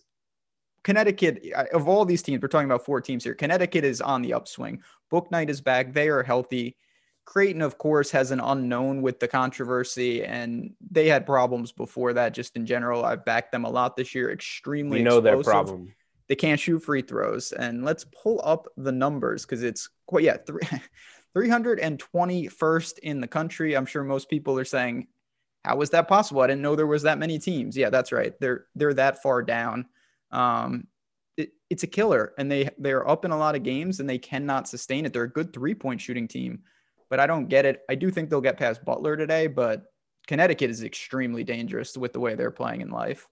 [0.83, 1.43] Connecticut,
[1.73, 3.35] of all these teams, we're talking about four teams here.
[3.35, 4.81] Connecticut is on the upswing.
[5.11, 5.93] Bouknight is back.
[5.93, 6.75] They are healthy.
[7.25, 12.33] Creighton, of course, has an unknown with the controversy, and they had problems before that.
[12.33, 14.31] Just in general, I've backed them a lot this year.
[14.31, 15.45] Extremely, we know explosive.
[15.45, 15.95] their problem.
[16.27, 20.37] They can't shoot free throws, and let's pull up the numbers because it's quite yeah,
[20.45, 20.61] three,
[21.37, 23.75] 321st in the country.
[23.75, 25.07] I'm sure most people are saying,
[25.63, 26.41] "How was that possible?
[26.41, 28.33] I didn't know there was that many teams." Yeah, that's right.
[28.39, 29.85] They're they're that far down.
[30.31, 30.87] Um,
[31.37, 34.17] it, it's a killer, and they they're up in a lot of games, and they
[34.17, 35.13] cannot sustain it.
[35.13, 36.63] They're a good three point shooting team
[37.11, 37.81] but I don't get it.
[37.89, 39.83] I do think they'll get past Butler today, but
[40.27, 43.27] Connecticut is extremely dangerous with the way they're playing in life.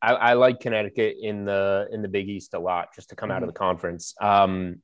[0.00, 3.28] I, I like Connecticut in the in the Big East a lot, just to come
[3.28, 3.36] mm-hmm.
[3.36, 3.54] out of mm-hmm.
[3.54, 4.14] the conference.
[4.20, 4.82] Um,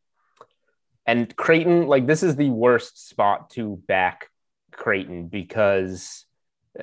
[1.06, 4.28] and Creighton, like this is the worst spot to back
[4.70, 6.26] Creighton because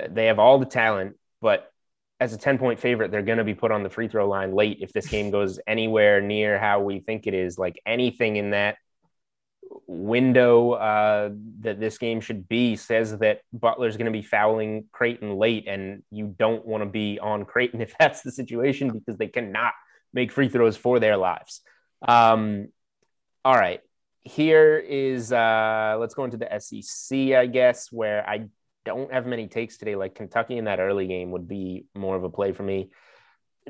[0.09, 1.71] they have all the talent, but
[2.19, 4.53] as a 10 point favorite, they're going to be put on the free throw line
[4.53, 7.59] late if this game goes anywhere near how we think it is.
[7.59, 8.77] Like anything in that
[9.87, 11.29] window uh,
[11.61, 16.03] that this game should be says that Butler's going to be fouling Creighton late, and
[16.11, 19.73] you don't want to be on Creighton if that's the situation because they cannot
[20.13, 21.61] make free throws for their lives.
[22.07, 22.67] Um,
[23.43, 23.81] all right,
[24.23, 28.47] here is uh, let's go into the SEC, I guess, where I
[28.85, 29.95] don't have many takes today.
[29.95, 32.89] Like Kentucky in that early game would be more of a play for me.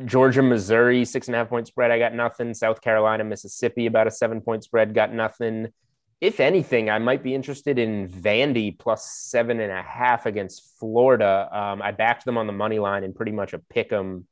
[0.06, 1.90] Georgia, Missouri, six and a half point spread.
[1.90, 2.54] I got nothing.
[2.54, 4.94] South Carolina, Mississippi, about a seven point spread.
[4.94, 5.70] Got nothing
[6.20, 11.48] if anything, I might be interested in Vandy plus seven and a half against Florida.
[11.52, 14.26] Um, I backed them on the money line and pretty much a pick 'em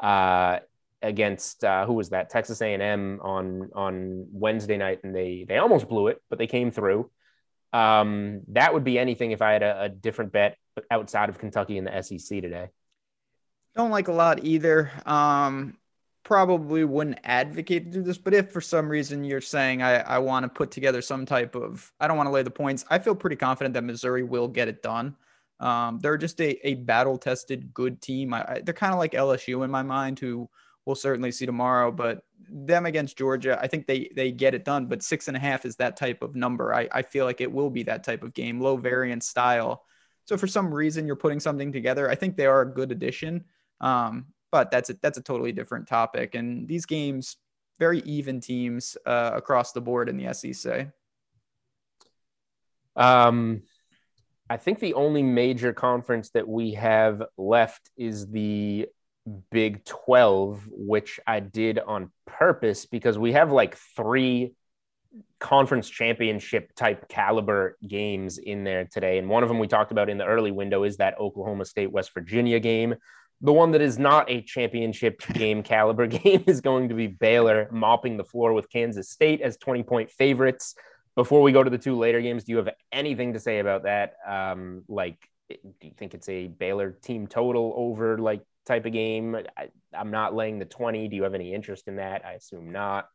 [0.00, 0.60] uh,
[1.02, 5.88] against uh, who was that Texas A&M on on Wednesday night, and they they almost
[5.88, 7.10] blew it, but they came through.
[7.72, 10.56] Um, that would be anything if I had a, a different bet
[10.90, 12.68] outside of Kentucky in the SEC today.
[13.74, 14.92] Don't like a lot either.
[15.04, 15.76] Um,
[16.24, 20.18] probably wouldn't advocate to do this, but if for some reason you're saying I, I
[20.18, 22.98] want to put together some type of, I don't want to lay the points, I
[22.98, 25.14] feel pretty confident that Missouri will get it done.
[25.60, 28.34] Um, they're just a, a battle tested good team.
[28.34, 30.48] I, I, they're kind of like LSU in my mind, who
[30.84, 31.92] we'll certainly see tomorrow.
[31.92, 34.86] But them against Georgia, I think they they get it done.
[34.86, 36.74] But six and a half is that type of number.
[36.74, 39.84] I, I feel like it will be that type of game, low variance style.
[40.26, 43.44] So for some reason you're putting something together, I think they are a good addition.
[43.80, 46.36] Um, but that's a, that's a totally different topic.
[46.36, 47.38] And these games,
[47.80, 50.92] very even teams uh, across the board in the SEC.
[52.94, 53.62] Um,
[54.48, 58.86] I think the only major conference that we have left is the
[59.50, 64.54] Big 12, which I did on purpose because we have like three
[65.40, 69.18] conference championship type caliber games in there today.
[69.18, 71.90] And one of them we talked about in the early window is that Oklahoma State
[71.90, 72.94] West Virginia game.
[73.40, 77.68] The one that is not a championship game caliber game is going to be Baylor
[77.70, 80.74] mopping the floor with Kansas State as 20 point favorites.
[81.14, 83.84] Before we go to the two later games, do you have anything to say about
[83.84, 84.14] that?
[84.26, 85.16] Um, like,
[85.48, 89.36] do you think it's a Baylor team total over like type of game?
[89.56, 91.08] I, am not laying the 20.
[91.08, 92.24] Do you have any interest in that?
[92.24, 93.08] I assume not.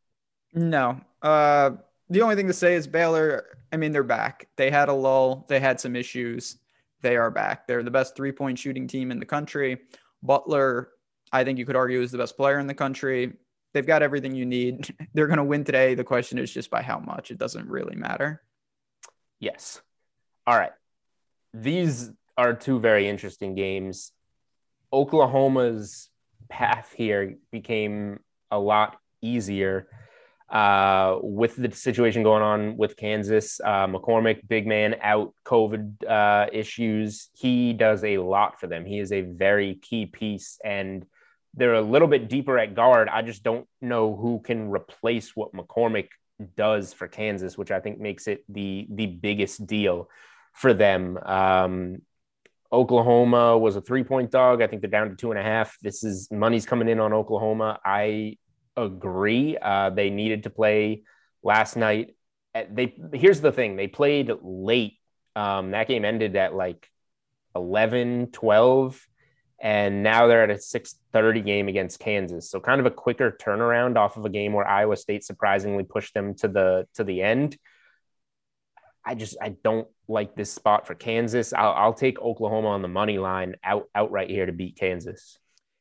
[0.53, 1.01] No.
[1.21, 1.71] Uh,
[2.10, 4.47] the only thing to say is Baylor, I mean, they're back.
[4.55, 6.58] They had a lull, they had some issues.
[7.01, 7.65] They are back.
[7.67, 9.79] They're the best three point shooting team in the country.
[10.23, 10.89] Butler,
[11.32, 13.34] I think you could argue is the best player in the country.
[13.73, 14.93] They've got everything you need.
[15.13, 15.95] They're going to win today.
[15.95, 17.32] The question is just by how much.
[17.32, 18.41] It doesn't really matter.
[19.39, 19.82] Yes.
[20.47, 20.71] All right.
[21.53, 24.12] These are two very interesting games.
[24.91, 26.10] Oklahoma's
[26.49, 29.88] path here became a lot easier
[30.50, 36.48] uh, with the situation going on with Kansas, uh, McCormack, big man out, COVID uh,
[36.52, 37.30] issues.
[37.34, 38.86] He does a lot for them.
[38.86, 41.06] He is a very key piece, and
[41.54, 43.10] they're a little bit deeper at guard.
[43.10, 46.10] I just don't know who can replace what McCormack
[46.56, 50.10] does for Kansas, which I think makes it the the biggest deal
[50.54, 51.18] for them.
[51.18, 52.02] Um,
[52.72, 54.62] Oklahoma was a three point dog.
[54.62, 55.78] I think they're down to two and a half.
[55.82, 57.80] This is money's coming in on Oklahoma.
[57.84, 58.38] I
[58.84, 59.58] agree.
[59.58, 61.04] Uh, they needed to play
[61.44, 62.15] last night.
[62.54, 65.00] Uh, they here's the thing: they played late.
[65.36, 66.89] Um, that game ended at like
[67.56, 69.08] 11, 12,
[69.62, 72.50] and now they're at a 6:30 game against Kansas.
[72.50, 76.13] So kind of a quicker turnaround off of a game where Iowa State surprisingly pushed
[76.13, 77.58] them to the to the end.
[79.06, 81.54] I just I don't like this spot for Kansas.
[81.54, 85.38] I'll, I'll take Oklahoma on the money line out outright here to beat Kansas.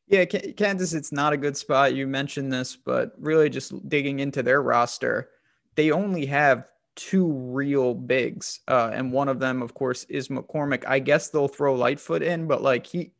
[0.08, 1.94] Yeah, Kansas, it's not a good spot.
[1.94, 5.30] You mentioned this, but really just digging into their roster,
[5.74, 8.60] they only have two real bigs.
[8.68, 10.84] Uh, and one of them, of course, is McCormack.
[10.86, 13.12] I guess they'll throw Lightfoot in, but like he,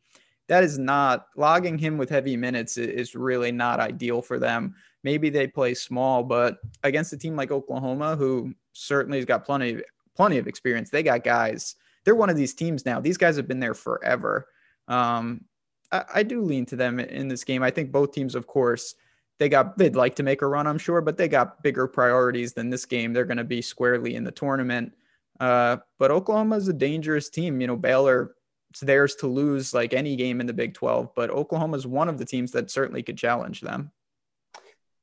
[0.47, 4.75] that is not logging him with heavy minutes is really not ideal for them.
[5.03, 9.81] Maybe they play small, but against a team like Oklahoma, who certainly has got plenty
[10.15, 11.75] plenty of experience, they got guys.
[12.03, 12.99] They're one of these teams now.
[12.99, 14.47] These guys have been there forever.
[14.89, 15.45] Um,
[15.91, 17.63] I, I do lean to them in this game.
[17.63, 18.95] I think both teams, of course,
[19.37, 22.53] they got they'd like to make a run, I'm sure, but they got bigger priorities
[22.53, 23.13] than this game.
[23.13, 24.93] They're going to be squarely in the tournament.
[25.39, 27.61] Uh, but Oklahoma is a dangerous team.
[27.61, 28.35] You know, Baylor
[28.71, 32.07] it's theirs to lose like any game in the Big 12, but Oklahoma is one
[32.07, 33.91] of the teams that certainly could challenge them.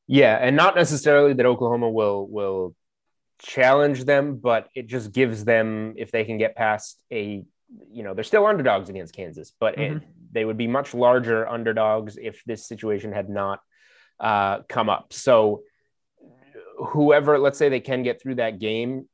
[0.06, 2.76] Yeah, and not necessarily that Oklahoma will will
[3.38, 7.44] challenge them, but it just gives them if they can get past a
[7.90, 9.96] you know they're still underdogs against Kansas, but mm-hmm.
[9.96, 10.02] it,
[10.36, 13.60] they would be much larger underdogs if this situation had not
[14.20, 15.12] uh, come up.
[15.12, 15.62] So
[16.78, 19.08] whoever, let's say they can get through that game,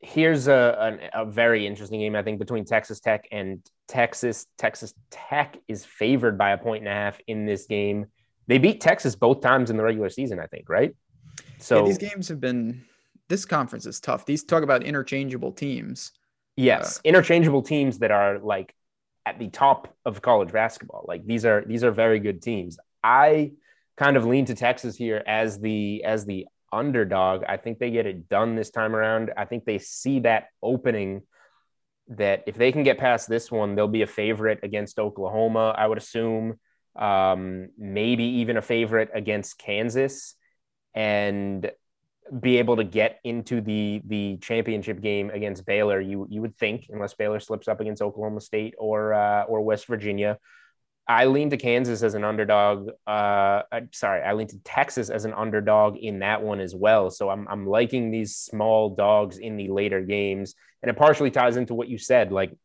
[0.00, 4.46] here's a, a, a, very interesting game, I think, between Texas Tech and Texas.
[4.58, 8.06] Texas Tech is favored by a point and a half in this game.
[8.46, 10.94] They beat Texas both times in the regular season, I think, right?
[11.58, 12.84] So yeah, these games have been.
[13.28, 14.26] This conference is tough.
[14.26, 16.12] These talk about interchangeable teams.
[16.56, 18.74] Yes, uh, interchangeable teams that are like
[19.26, 21.04] at the top of college basketball.
[21.06, 22.78] Like these are these are very good teams.
[23.02, 23.52] I
[23.96, 27.44] kind of lean to Texas here as the as the underdog.
[27.48, 29.30] I think they get it done this time around.
[29.36, 31.22] I think they see that opening
[32.08, 35.86] that if they can get past this one, they'll be a favorite against Oklahoma, I
[35.86, 36.58] would assume.
[36.96, 40.36] Um, maybe even a favorite against Kansas
[40.94, 41.70] and
[42.40, 46.00] be able to get into the the championship game against Baylor.
[46.00, 49.86] You you would think, unless Baylor slips up against Oklahoma State or uh, or West
[49.86, 50.38] Virginia,
[51.06, 52.90] I lean to Kansas as an underdog.
[53.06, 57.10] Uh, sorry, I lean to Texas as an underdog in that one as well.
[57.10, 61.56] So I'm I'm liking these small dogs in the later games, and it partially ties
[61.56, 62.32] into what you said.
[62.32, 62.56] Like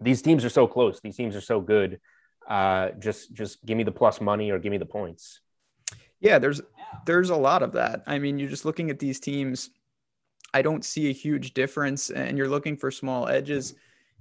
[0.00, 1.00] these teams are so close.
[1.00, 2.00] These teams are so good.
[2.48, 5.40] Uh, just just give me the plus money or give me the points.
[6.20, 6.62] Yeah, there's
[7.06, 8.02] there's a lot of that.
[8.06, 9.70] I mean, you're just looking at these teams.
[10.54, 13.74] I don't see a huge difference, and you're looking for small edges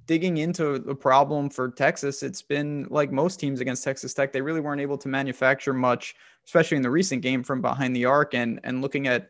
[0.08, 4.42] digging into the problem for Texas, it's been like most teams against Texas Tech, they
[4.42, 8.34] really weren't able to manufacture much, especially in the recent game from behind the arc.
[8.34, 9.30] And and looking at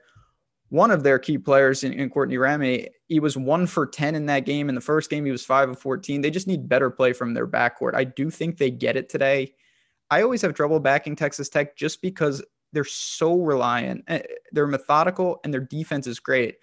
[0.69, 4.28] one of their key players in, in Courtney Ramey, he was one for 10 in
[4.28, 4.69] that game.
[4.69, 6.21] In the first game, he was five of 14.
[6.21, 7.95] They just need better play from their backcourt.
[7.95, 9.56] I do think they get it today.
[10.10, 12.43] I always have trouble backing Texas Tech just because
[12.74, 14.04] they're so reliant.
[14.08, 16.56] Eh, they're methodical and their defense is great.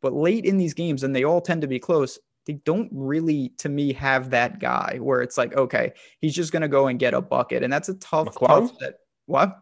[0.00, 3.52] But late in these games, and they all tend to be close, they don't really
[3.58, 6.98] to me have that guy where it's like okay he's just going to go and
[6.98, 8.46] get a bucket and that's a tough McClung?
[8.46, 8.94] tough set.
[9.26, 9.60] what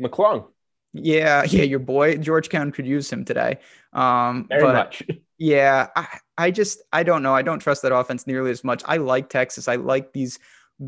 [0.00, 0.46] McClung
[0.92, 3.58] yeah yeah your boy Georgetown could use him today
[3.92, 5.02] um very but, much
[5.38, 6.06] yeah I,
[6.38, 9.28] I just I don't know I don't trust that offense nearly as much I like
[9.28, 10.38] Texas I like these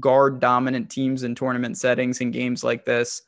[0.01, 3.23] guard dominant teams in tournament settings and games like this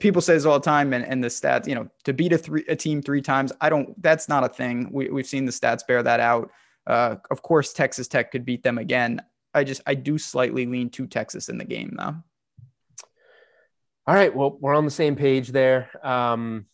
[0.00, 2.38] people say this all the time and, and the stats you know to beat a
[2.38, 5.52] three a team three times I don't that's not a thing we, we've seen the
[5.52, 6.50] stats bear that out
[6.86, 9.22] uh, of course, Texas Tech could beat them again.
[9.52, 12.16] I just I do slightly lean to Texas in the game though.
[14.06, 15.88] All right, well, we're on the same page there.
[16.06, 16.66] Um,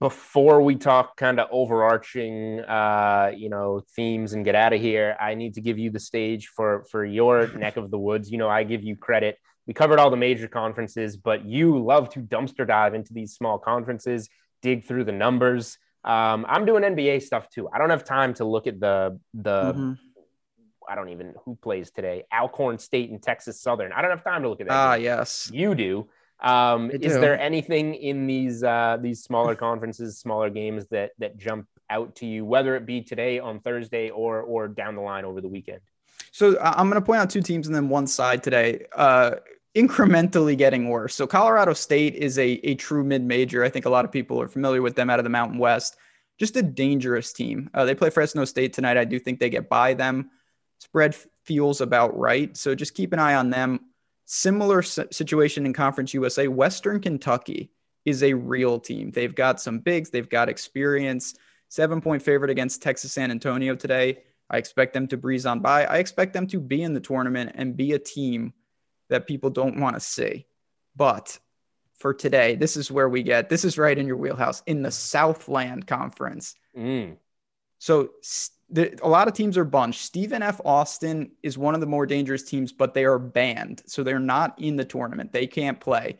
[0.00, 5.16] before we talk kind of overarching, uh, you know, themes and get out of here,
[5.20, 8.30] I need to give you the stage for for your neck of the woods.
[8.30, 9.38] You know, I give you credit.
[9.70, 13.56] We covered all the major conferences, but you love to dumpster dive into these small
[13.56, 14.28] conferences,
[14.62, 15.78] dig through the numbers.
[16.02, 17.68] Um, I'm doing NBA stuff too.
[17.72, 19.72] I don't have time to look at the the.
[19.72, 19.92] Mm-hmm.
[20.88, 22.24] I don't even who plays today.
[22.34, 23.92] Alcorn State and Texas Southern.
[23.92, 24.74] I don't have time to look at that.
[24.74, 26.08] Ah, yes, you do.
[26.40, 31.68] Um, is there anything in these uh, these smaller conferences, smaller games that that jump
[31.88, 35.40] out to you, whether it be today on Thursday or or down the line over
[35.40, 35.78] the weekend?
[36.32, 38.86] So I'm going to point out two teams and then one side today.
[38.94, 39.36] Uh,
[39.76, 41.14] incrementally getting worse.
[41.14, 43.62] So Colorado State is a, a true mid-major.
[43.62, 45.96] I think a lot of people are familiar with them out of the Mountain West.
[46.38, 47.70] Just a dangerous team.
[47.74, 48.96] Uh, they play Fresno State tonight.
[48.96, 50.30] I do think they get by them.
[50.78, 52.56] Spread feels about right.
[52.56, 53.80] So just keep an eye on them.
[54.24, 56.48] Similar situation in Conference USA.
[56.48, 57.70] Western Kentucky
[58.04, 59.10] is a real team.
[59.10, 60.10] They've got some bigs.
[60.10, 61.34] They've got experience.
[61.68, 64.22] Seven point favorite against Texas San Antonio today.
[64.48, 65.84] I expect them to breeze on by.
[65.84, 68.52] I expect them to be in the tournament and be a team
[69.10, 70.46] that people don't want to see.
[70.96, 71.38] But
[71.98, 74.90] for today, this is where we get this is right in your wheelhouse in the
[74.90, 76.54] Southland Conference.
[76.76, 77.16] Mm.
[77.78, 78.10] So
[78.70, 80.00] the, a lot of teams are bunched.
[80.00, 80.60] Stephen F.
[80.64, 83.82] Austin is one of the more dangerous teams, but they are banned.
[83.86, 85.32] So they're not in the tournament.
[85.32, 86.18] They can't play.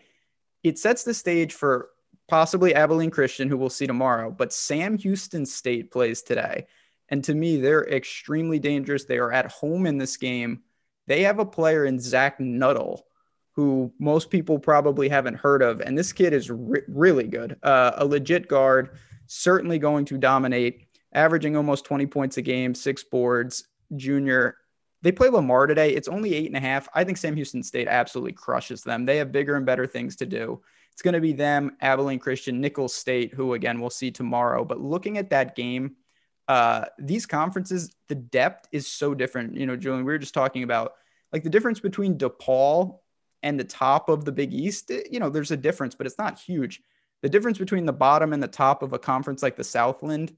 [0.63, 1.91] It sets the stage for
[2.29, 6.67] possibly Abilene Christian, who we'll see tomorrow, but Sam Houston State plays today.
[7.09, 9.05] And to me, they're extremely dangerous.
[9.05, 10.63] They are at home in this game
[11.07, 13.01] They have a player in Zach Nutall,
[13.53, 15.81] who most people probably haven't heard of.
[15.81, 18.97] And this kid is re- really good, uh, a legit guard,
[19.27, 24.57] certainly going to dominate, averaging almost 20 points a game, six boards, junior.
[25.03, 25.95] They play Lamar today.
[25.95, 26.89] It's only eight and a half.
[26.95, 29.05] I think Sam Houston State absolutely crushes them.
[29.05, 30.61] They have bigger and better things to do.
[30.93, 34.65] It's going to be them, Abilene Christian, Nicholls State, who again we'll see tomorrow.
[34.65, 35.97] But looking at that game,
[36.51, 39.55] uh, these conferences, the depth is so different.
[39.55, 40.95] You know, Julian, we were just talking about
[41.33, 42.99] like the difference between DePaul
[43.45, 44.91] and the top of the Big East.
[45.09, 46.83] You know, there's a difference, but it's not huge.
[47.23, 50.37] The difference between the bottom and the top of a conference like the Southland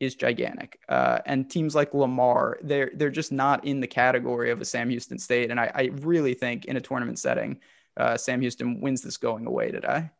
[0.00, 0.80] is gigantic.
[0.88, 4.90] Uh, and teams like Lamar, they're they're just not in the category of a Sam
[4.90, 5.52] Houston State.
[5.52, 7.60] And I, I really think in a tournament setting,
[7.96, 10.10] uh, Sam Houston wins this going away today.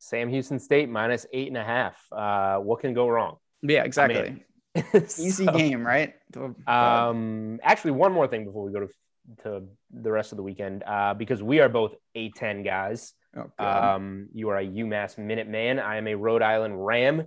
[0.00, 2.04] Sam Houston State minus eight and a half.
[2.10, 3.36] Uh, what can go wrong?
[3.64, 4.44] Yeah, exactly.
[4.94, 6.14] Easy game, right?
[6.66, 8.88] Um, actually, one more thing before we go to
[9.42, 13.14] to the rest of the weekend, uh, because we are both A10 guys.
[13.36, 15.82] Oh, um, you are a UMass Minuteman.
[15.82, 17.26] I am a Rhode Island Ram.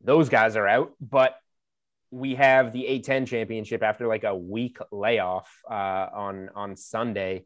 [0.00, 1.36] Those guys are out, but
[2.10, 7.44] we have the A10 championship after like a week layoff uh, on on Sunday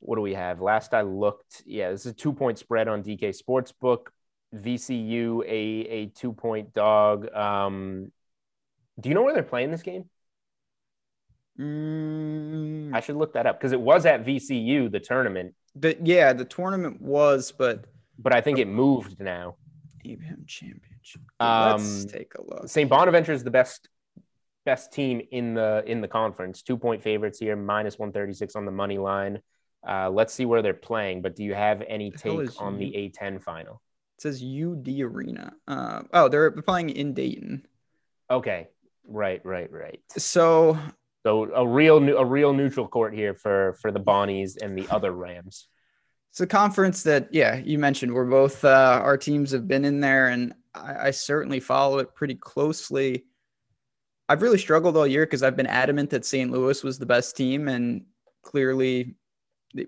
[0.00, 0.60] what do we have?
[0.60, 4.06] Last I looked, yeah, this is a two point spread on DK Sportsbook.
[4.54, 7.32] VCU, a, a two point dog.
[7.34, 8.12] Um,
[8.98, 10.08] do you know where they're playing this game?
[11.58, 15.54] Mm, I should look that up because it was at VCU, the tournament.
[15.74, 17.84] the, yeah, the tournament was, but
[18.18, 19.56] But I think it moved now.
[20.46, 21.22] Championship.
[21.38, 22.68] Um, Let's take a look.
[22.68, 22.88] St.
[22.88, 23.88] Bonaventure is the best
[24.66, 26.62] best team in the in the conference.
[26.62, 29.40] Two point favorites here, minus one thirty six on the money line.
[29.86, 31.22] Uh, let's see where they're playing.
[31.22, 33.80] But do you have any The take on the A ten final?
[34.20, 35.54] It says UD Arena.
[35.66, 37.66] Uh, oh, they're playing in Dayton.
[38.30, 38.68] Okay,
[39.08, 40.00] right, right, right.
[40.18, 40.78] So
[41.24, 44.86] So a real new a real neutral court here for for the Bonnies and the
[44.90, 45.68] other Rams.
[46.30, 48.12] it's a conference that, yeah, you mentioned.
[48.12, 52.14] We're both uh, our teams have been in there, and I, I certainly follow it
[52.14, 53.24] pretty closely.
[54.28, 56.50] I've really struggled all year because I've been adamant that St.
[56.50, 58.04] Louis was the best team, and
[58.42, 59.16] clearly,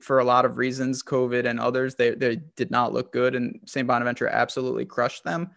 [0.01, 3.61] for a lot of reasons, COVID and others, they they did not look good, and
[3.67, 3.87] St.
[3.87, 5.51] Bonaventure absolutely crushed them.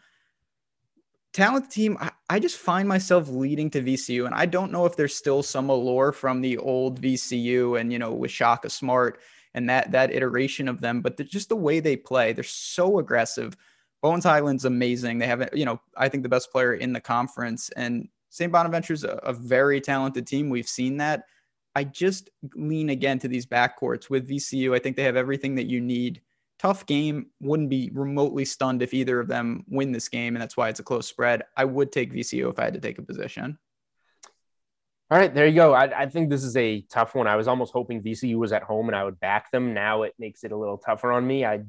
[1.34, 4.96] Talented team, I, I just find myself leading to VCU, and I don't know if
[4.96, 9.20] there's still some allure from the old VCU and you know with Shaka Smart
[9.54, 13.56] and that that iteration of them, but just the way they play, they're so aggressive.
[14.02, 15.18] Bones Hyland's amazing.
[15.18, 18.52] They have, you know, I think the best player in the conference, and St.
[18.52, 20.50] Bonaventure's a, a very talented team.
[20.50, 21.24] We've seen that.
[21.76, 24.76] I just lean again to these backcourts with VCU.
[24.76, 26.22] I think they have everything that you need.
[26.58, 27.28] Tough game.
[27.42, 30.80] Wouldn't be remotely stunned if either of them win this game, and that's why it's
[30.80, 31.44] a close spread.
[31.58, 33.58] I would take VCU if I had to take a position.
[35.12, 35.74] All right, there you go.
[35.74, 37.28] I, I think this is a tough one.
[37.28, 39.74] I was almost hoping VCU was at home and I would back them.
[39.74, 41.46] Now it makes it a little tougher on me.
[41.46, 41.62] I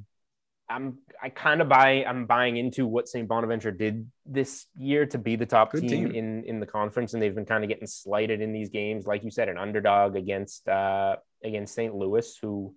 [0.68, 3.28] I'm I kind of buy I'm buying into what St.
[3.28, 6.10] Bonaventure did this year to be the top team, team.
[6.12, 9.06] in in the conference, and they've been kind of getting slighted in these games.
[9.06, 11.94] Like you said, an underdog against uh against St.
[11.94, 12.74] Louis, who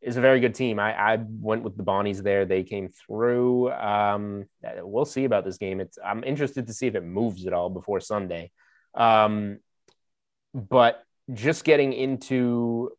[0.00, 0.80] is a very good team.
[0.80, 2.44] I, I went with the Bonnies there.
[2.44, 3.70] They came through.
[3.70, 4.46] Um,
[4.80, 5.80] we'll see about this game.
[5.80, 8.50] It's I'm interested to see if it moves at all before Sunday.
[8.94, 9.60] Um,
[10.52, 12.90] but just getting into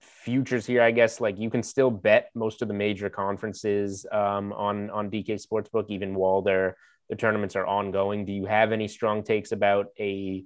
[0.00, 4.52] futures here, I guess like you can still bet most of the major conferences um,
[4.52, 6.76] on on DK Sportsbook, even while their
[7.08, 8.24] the tournaments are ongoing.
[8.24, 10.44] Do you have any strong takes about a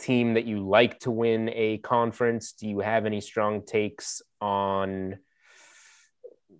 [0.00, 2.52] team that you like to win a conference?
[2.52, 5.18] Do you have any strong takes on?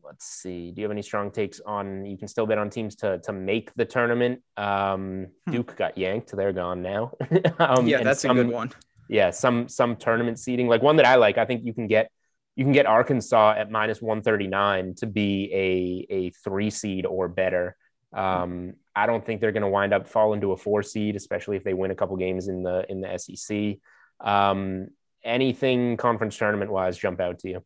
[0.05, 0.73] Let's see.
[0.73, 2.05] Do you have any strong takes on?
[2.05, 4.43] You can still bet on teams to to make the tournament.
[4.57, 7.13] Um, Duke got yanked; they're gone now.
[7.59, 8.73] um, yeah, that's some- a good one.
[9.09, 11.39] Yeah, some some tournament seating, like one that I like.
[11.39, 12.11] I think you can get
[12.57, 17.07] you can get Arkansas at minus one thirty nine to be a a three seed
[17.07, 17.77] or better.
[18.13, 21.57] Um, I don't think they're going to wind up fall into a four seed, especially
[21.57, 23.79] if they win a couple games in the in the SEC.
[24.21, 24.89] Um,
[25.25, 27.65] anything conference tournament wise jump out to you?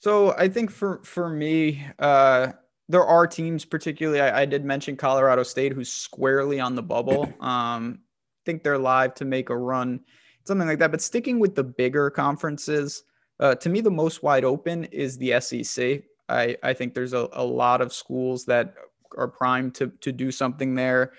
[0.00, 2.52] So I think for for me, uh,
[2.88, 7.32] there are teams, particularly I, I did mention Colorado State, who's squarely on the bubble.
[7.40, 8.00] Um,
[8.46, 10.00] think they're live to make a run,
[10.44, 10.90] something like that.
[10.90, 13.04] But sticking with the bigger conferences,
[13.40, 16.02] uh, to me, the most wide open is the SEC.
[16.28, 18.74] I I think there's a, a lot of schools that
[19.18, 21.12] are primed to to do something there.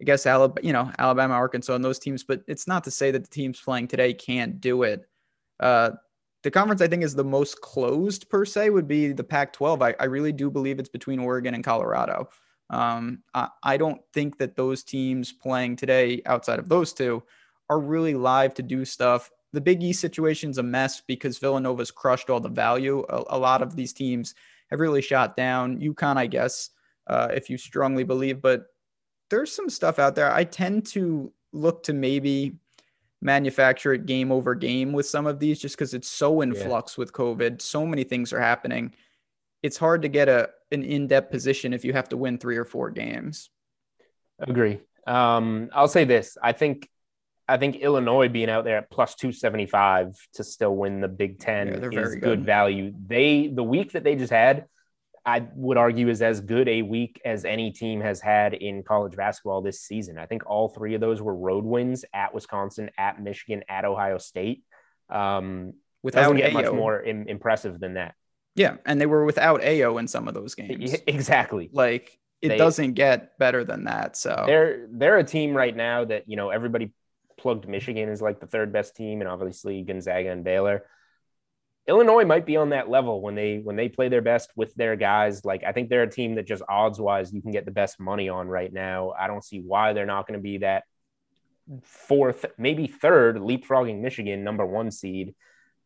[0.00, 2.22] I guess Alabama, you know, Alabama, Arkansas, and those teams.
[2.22, 5.08] But it's not to say that the teams playing today can't do it.
[5.58, 5.92] Uh,
[6.42, 9.82] the conference I think is the most closed per se would be the Pac 12.
[9.82, 12.28] I, I really do believe it's between Oregon and Colorado.
[12.70, 17.22] Um, I, I don't think that those teams playing today outside of those two
[17.68, 19.30] are really live to do stuff.
[19.52, 23.04] The Big East situation's a mess because Villanova's crushed all the value.
[23.08, 24.34] A, a lot of these teams
[24.70, 25.80] have really shot down.
[25.80, 26.70] UConn, I guess,
[27.06, 28.66] uh, if you strongly believe, but
[29.30, 30.32] there's some stuff out there.
[30.32, 32.56] I tend to look to maybe
[33.22, 36.64] manufacture it game over game with some of these just because it's so in yeah.
[36.64, 37.60] flux with COVID.
[37.62, 38.94] So many things are happening.
[39.62, 42.64] It's hard to get a an in-depth position if you have to win three or
[42.64, 43.50] four games.
[44.38, 44.80] Agree.
[45.06, 46.36] Um, I'll say this.
[46.42, 46.88] I think
[47.48, 51.68] I think Illinois being out there at plus 275 to still win the Big Ten
[51.68, 52.20] yeah, is good.
[52.20, 52.92] good value.
[53.06, 54.66] They the week that they just had,
[55.24, 59.16] I would argue is as good a week as any team has had in college
[59.16, 60.18] basketball this season.
[60.18, 64.18] I think all three of those were road wins at Wisconsin, at Michigan, at Ohio
[64.18, 64.64] State.
[65.08, 66.54] Um, without doesn't get Ayo.
[66.54, 68.14] much more Im- impressive than that.
[68.56, 70.96] Yeah, and they were without Ayo in some of those games.
[71.06, 71.70] Exactly.
[71.72, 74.16] Like it they, doesn't get better than that.
[74.16, 76.92] So they're they're a team right now that you know everybody
[77.38, 80.84] plugged Michigan as like the third best team, and obviously Gonzaga and Baylor.
[81.88, 84.96] Illinois might be on that level when they when they play their best with their
[84.96, 85.44] guys.
[85.44, 88.00] Like I think they're a team that just odds wise you can get the best
[88.00, 89.12] money on right now.
[89.16, 90.84] I don't see why they're not going to be that
[91.82, 95.34] fourth, maybe third, leapfrogging Michigan number one seed,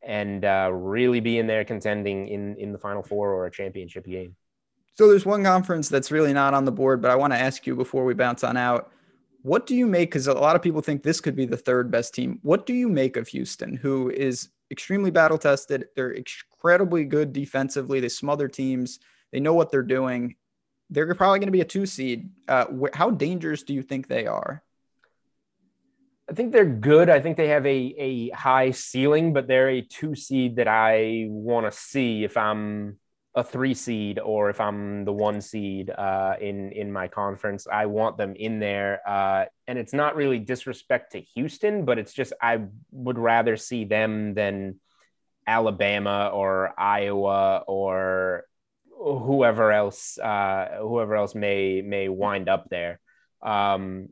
[0.03, 4.07] and uh, really be in there contending in in the Final Four or a championship
[4.07, 4.36] game.
[4.94, 7.66] So there's one conference that's really not on the board, but I want to ask
[7.66, 8.92] you before we bounce on out.
[9.42, 10.11] What do you make?
[10.11, 12.38] Because a lot of people think this could be the third best team.
[12.42, 15.86] What do you make of Houston, who is extremely battle tested?
[15.96, 18.01] They're incredibly good defensively.
[18.01, 19.01] They smother teams.
[19.32, 20.36] They know what they're doing.
[20.90, 22.28] They're probably going to be a two seed.
[22.48, 24.62] Uh, wh- how dangerous do you think they are?
[26.31, 27.11] I think they're good.
[27.11, 31.26] I think they have a, a high ceiling, but they're a two seed that I
[31.28, 32.99] want to see if I'm
[33.35, 37.87] a three seed or if I'm the one seed uh, in in my conference, I
[37.87, 39.01] want them in there.
[39.07, 42.61] Uh, and it's not really disrespect to Houston, but it's just I
[42.93, 44.78] would rather see them than
[45.49, 48.45] Alabama or Iowa or
[48.97, 53.01] whoever else uh, whoever else may may wind up there.
[53.43, 54.11] Um,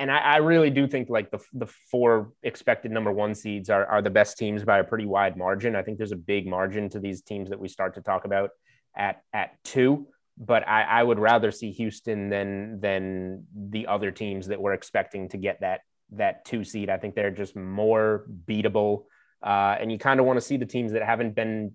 [0.00, 3.84] and I, I, really do think like the the four expected number one seeds are
[3.84, 5.76] are the best teams by a pretty wide margin.
[5.76, 8.50] I think there's a big margin to these teams that we start to talk about
[8.96, 10.06] at at two.
[10.38, 15.28] But I, I would rather see Houston than than the other teams that we're expecting
[15.28, 15.80] to get that
[16.12, 16.88] that two seed.
[16.88, 19.04] I think they're just more beatable,
[19.42, 21.72] uh, and you kind of want to see the teams that haven't been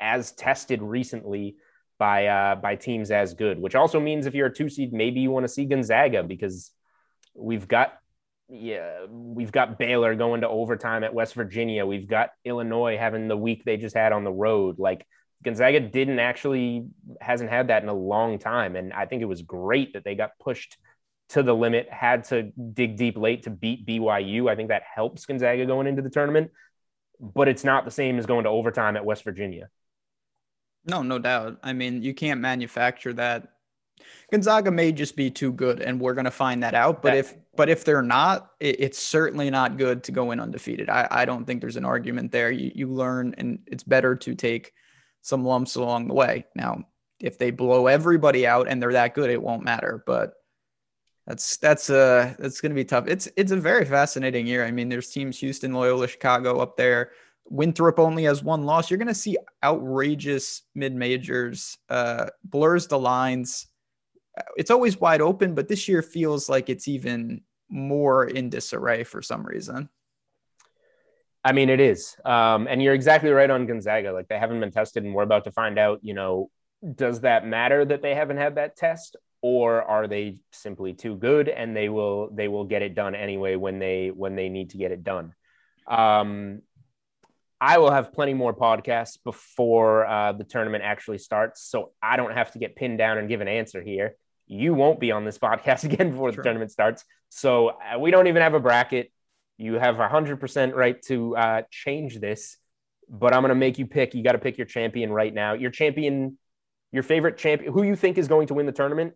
[0.00, 1.56] as tested recently
[1.98, 3.60] by uh, by teams as good.
[3.60, 6.72] Which also means if you're a two seed, maybe you want to see Gonzaga because
[7.40, 7.94] We've got
[8.52, 11.86] yeah, we've got Baylor going to overtime at West Virginia.
[11.86, 14.78] We've got Illinois having the week they just had on the road.
[14.78, 15.06] Like
[15.44, 16.86] Gonzaga didn't actually
[17.20, 20.14] hasn't had that in a long time, and I think it was great that they
[20.14, 20.76] got pushed
[21.30, 24.50] to the limit, had to dig deep late to beat BYU.
[24.50, 26.50] I think that helps Gonzaga going into the tournament,
[27.20, 29.68] but it's not the same as going to overtime at West Virginia.
[30.84, 31.58] No, no doubt.
[31.62, 33.48] I mean, you can't manufacture that
[34.30, 37.02] Gonzaga may just be too good, and we're going to find that out.
[37.02, 40.88] But if but if they're not, it, it's certainly not good to go in undefeated.
[40.88, 42.50] I, I don't think there's an argument there.
[42.50, 44.72] You you learn, and it's better to take
[45.22, 46.46] some lumps along the way.
[46.54, 46.84] Now,
[47.20, 50.02] if they blow everybody out and they're that good, it won't matter.
[50.06, 50.34] But
[51.26, 53.06] that's that's uh that's going to be tough.
[53.06, 54.64] It's it's a very fascinating year.
[54.64, 57.10] I mean, there's teams Houston, Loyola, Chicago up there.
[57.48, 58.90] Winthrop only has one loss.
[58.90, 63.66] You're going to see outrageous mid majors, uh, blurs the lines
[64.56, 69.22] it's always wide open, but this year feels like it's even more in disarray for
[69.22, 69.88] some reason.
[71.44, 72.16] I mean, it is.
[72.24, 74.12] Um, and you're exactly right on Gonzaga.
[74.12, 76.50] Like they haven't been tested, and we're about to find out, you know,
[76.94, 79.16] does that matter that they haven't had that test?
[79.42, 83.56] Or are they simply too good and they will they will get it done anyway
[83.56, 85.32] when they when they need to get it done?
[85.88, 86.60] Um,
[87.60, 92.32] I will have plenty more podcasts before uh, the tournament actually starts, so I don't
[92.32, 94.16] have to get pinned down and give an answer here
[94.50, 97.04] you won't be on this podcast again before the tournament starts.
[97.30, 99.10] So uh, we don't even have a bracket.
[99.56, 102.56] You have a hundred percent right to uh, change this,
[103.08, 104.14] but I'm going to make you pick.
[104.14, 105.52] You got to pick your champion right now.
[105.52, 106.38] Your champion,
[106.92, 109.14] your favorite champion, who you think is going to win the tournament,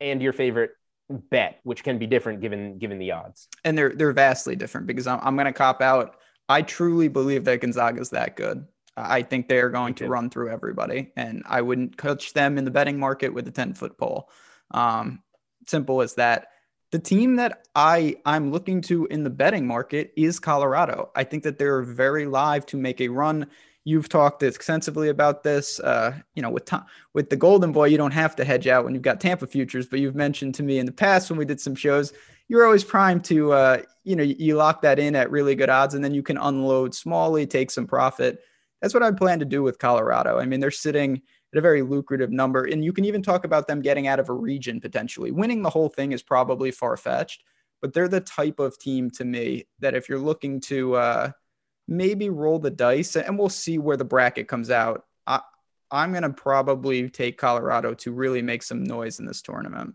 [0.00, 0.70] and your favorite
[1.08, 3.48] bet, which can be different given given the odds.
[3.64, 6.16] And they're they're vastly different because I'm I'm going to cop out.
[6.48, 8.66] I truly believe that Gonzaga is that good.
[8.96, 12.64] I think they are going to run through everybody, and I wouldn't coach them in
[12.64, 14.30] the betting market with a 10 foot pole.
[14.70, 15.22] Um,
[15.66, 16.48] simple as that.
[16.92, 21.10] The team that I I'm looking to in the betting market is Colorado.
[21.14, 23.48] I think that they're very live to make a run.
[23.84, 25.78] You've talked extensively about this.
[25.80, 28.84] Uh, you know, with Tom, with the Golden Boy, you don't have to hedge out
[28.84, 29.86] when you've got Tampa futures.
[29.86, 32.12] But you've mentioned to me in the past when we did some shows,
[32.48, 35.94] you're always primed to, uh, you know, you lock that in at really good odds
[35.94, 38.40] and then you can unload smallly, take some profit.
[38.80, 40.38] That's what I plan to do with Colorado.
[40.38, 41.22] I mean, they're sitting
[41.52, 42.64] at a very lucrative number.
[42.64, 45.30] And you can even talk about them getting out of a region potentially.
[45.30, 47.42] Winning the whole thing is probably far fetched,
[47.80, 51.30] but they're the type of team to me that if you're looking to uh,
[51.88, 55.04] maybe roll the dice, and we'll see where the bracket comes out.
[55.26, 55.40] I,
[55.90, 59.94] I'm going to probably take Colorado to really make some noise in this tournament.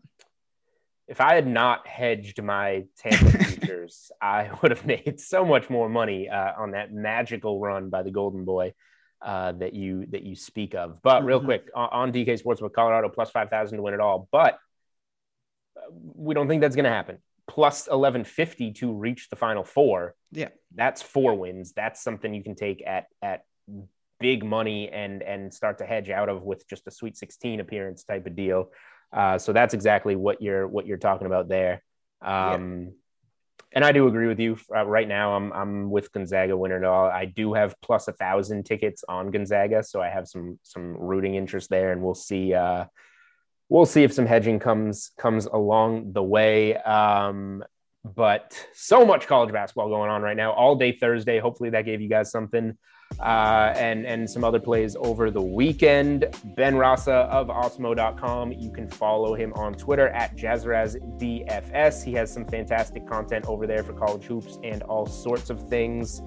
[1.07, 5.89] If I had not hedged my Tampa futures, I would have made so much more
[5.89, 8.73] money uh, on that magical run by the Golden Boy
[9.21, 11.01] uh, that you that you speak of.
[11.01, 11.47] But real mm-hmm.
[11.47, 14.57] quick on, on DK Sportsbook, Colorado plus five thousand to win it all, but
[15.77, 17.17] uh, we don't think that's going to happen.
[17.47, 20.15] Plus eleven fifty to reach the final four.
[20.31, 21.73] Yeah, that's four wins.
[21.73, 23.45] That's something you can take at at
[24.19, 28.03] big money and and start to hedge out of with just a Sweet Sixteen appearance
[28.03, 28.71] type of deal.
[29.13, 31.83] Uh, so that's exactly what you're what you're talking about there.
[32.21, 32.89] Um, yeah
[33.73, 34.57] and I do agree with you.
[34.73, 37.09] Uh, right now, I'm I'm with Gonzaga winner all.
[37.09, 41.35] I do have plus a thousand tickets on Gonzaga, so I have some some rooting
[41.35, 42.53] interest there, and we'll see.
[42.53, 42.85] Uh,
[43.69, 46.75] we'll see if some hedging comes comes along the way.
[46.75, 47.63] Um,
[48.03, 51.39] but so much college basketball going on right now, all day Thursday.
[51.39, 52.77] Hopefully, that gave you guys something
[53.19, 56.25] uh, and and some other plays over the weekend.
[56.55, 58.53] Ben Rasa of Awesemo.com.
[58.53, 62.03] You can follow him on Twitter at JazrazDFS.
[62.03, 66.21] He has some fantastic content over there for college hoops and all sorts of things.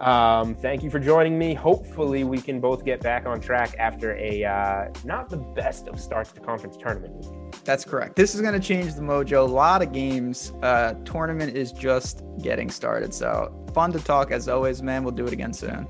[0.00, 1.54] Um, thank you for joining me.
[1.54, 6.00] Hopefully, we can both get back on track after a uh, not the best of
[6.00, 7.54] starts to conference tournament week.
[7.64, 8.16] That's correct.
[8.16, 9.38] This is going to change the mojo.
[9.38, 10.52] A lot of games.
[10.62, 13.14] Uh, tournament is just getting started.
[13.14, 15.04] So fun to talk as always, man.
[15.04, 15.86] We'll do it again soon.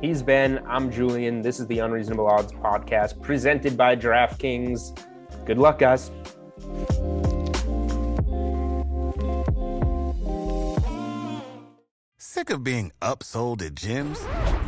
[0.00, 0.64] He's Ben.
[0.68, 1.42] I'm Julian.
[1.42, 4.96] This is the Unreasonable Odds podcast presented by DraftKings.
[5.44, 6.12] Good luck, guys.
[12.16, 14.67] Sick of being upsold at gyms?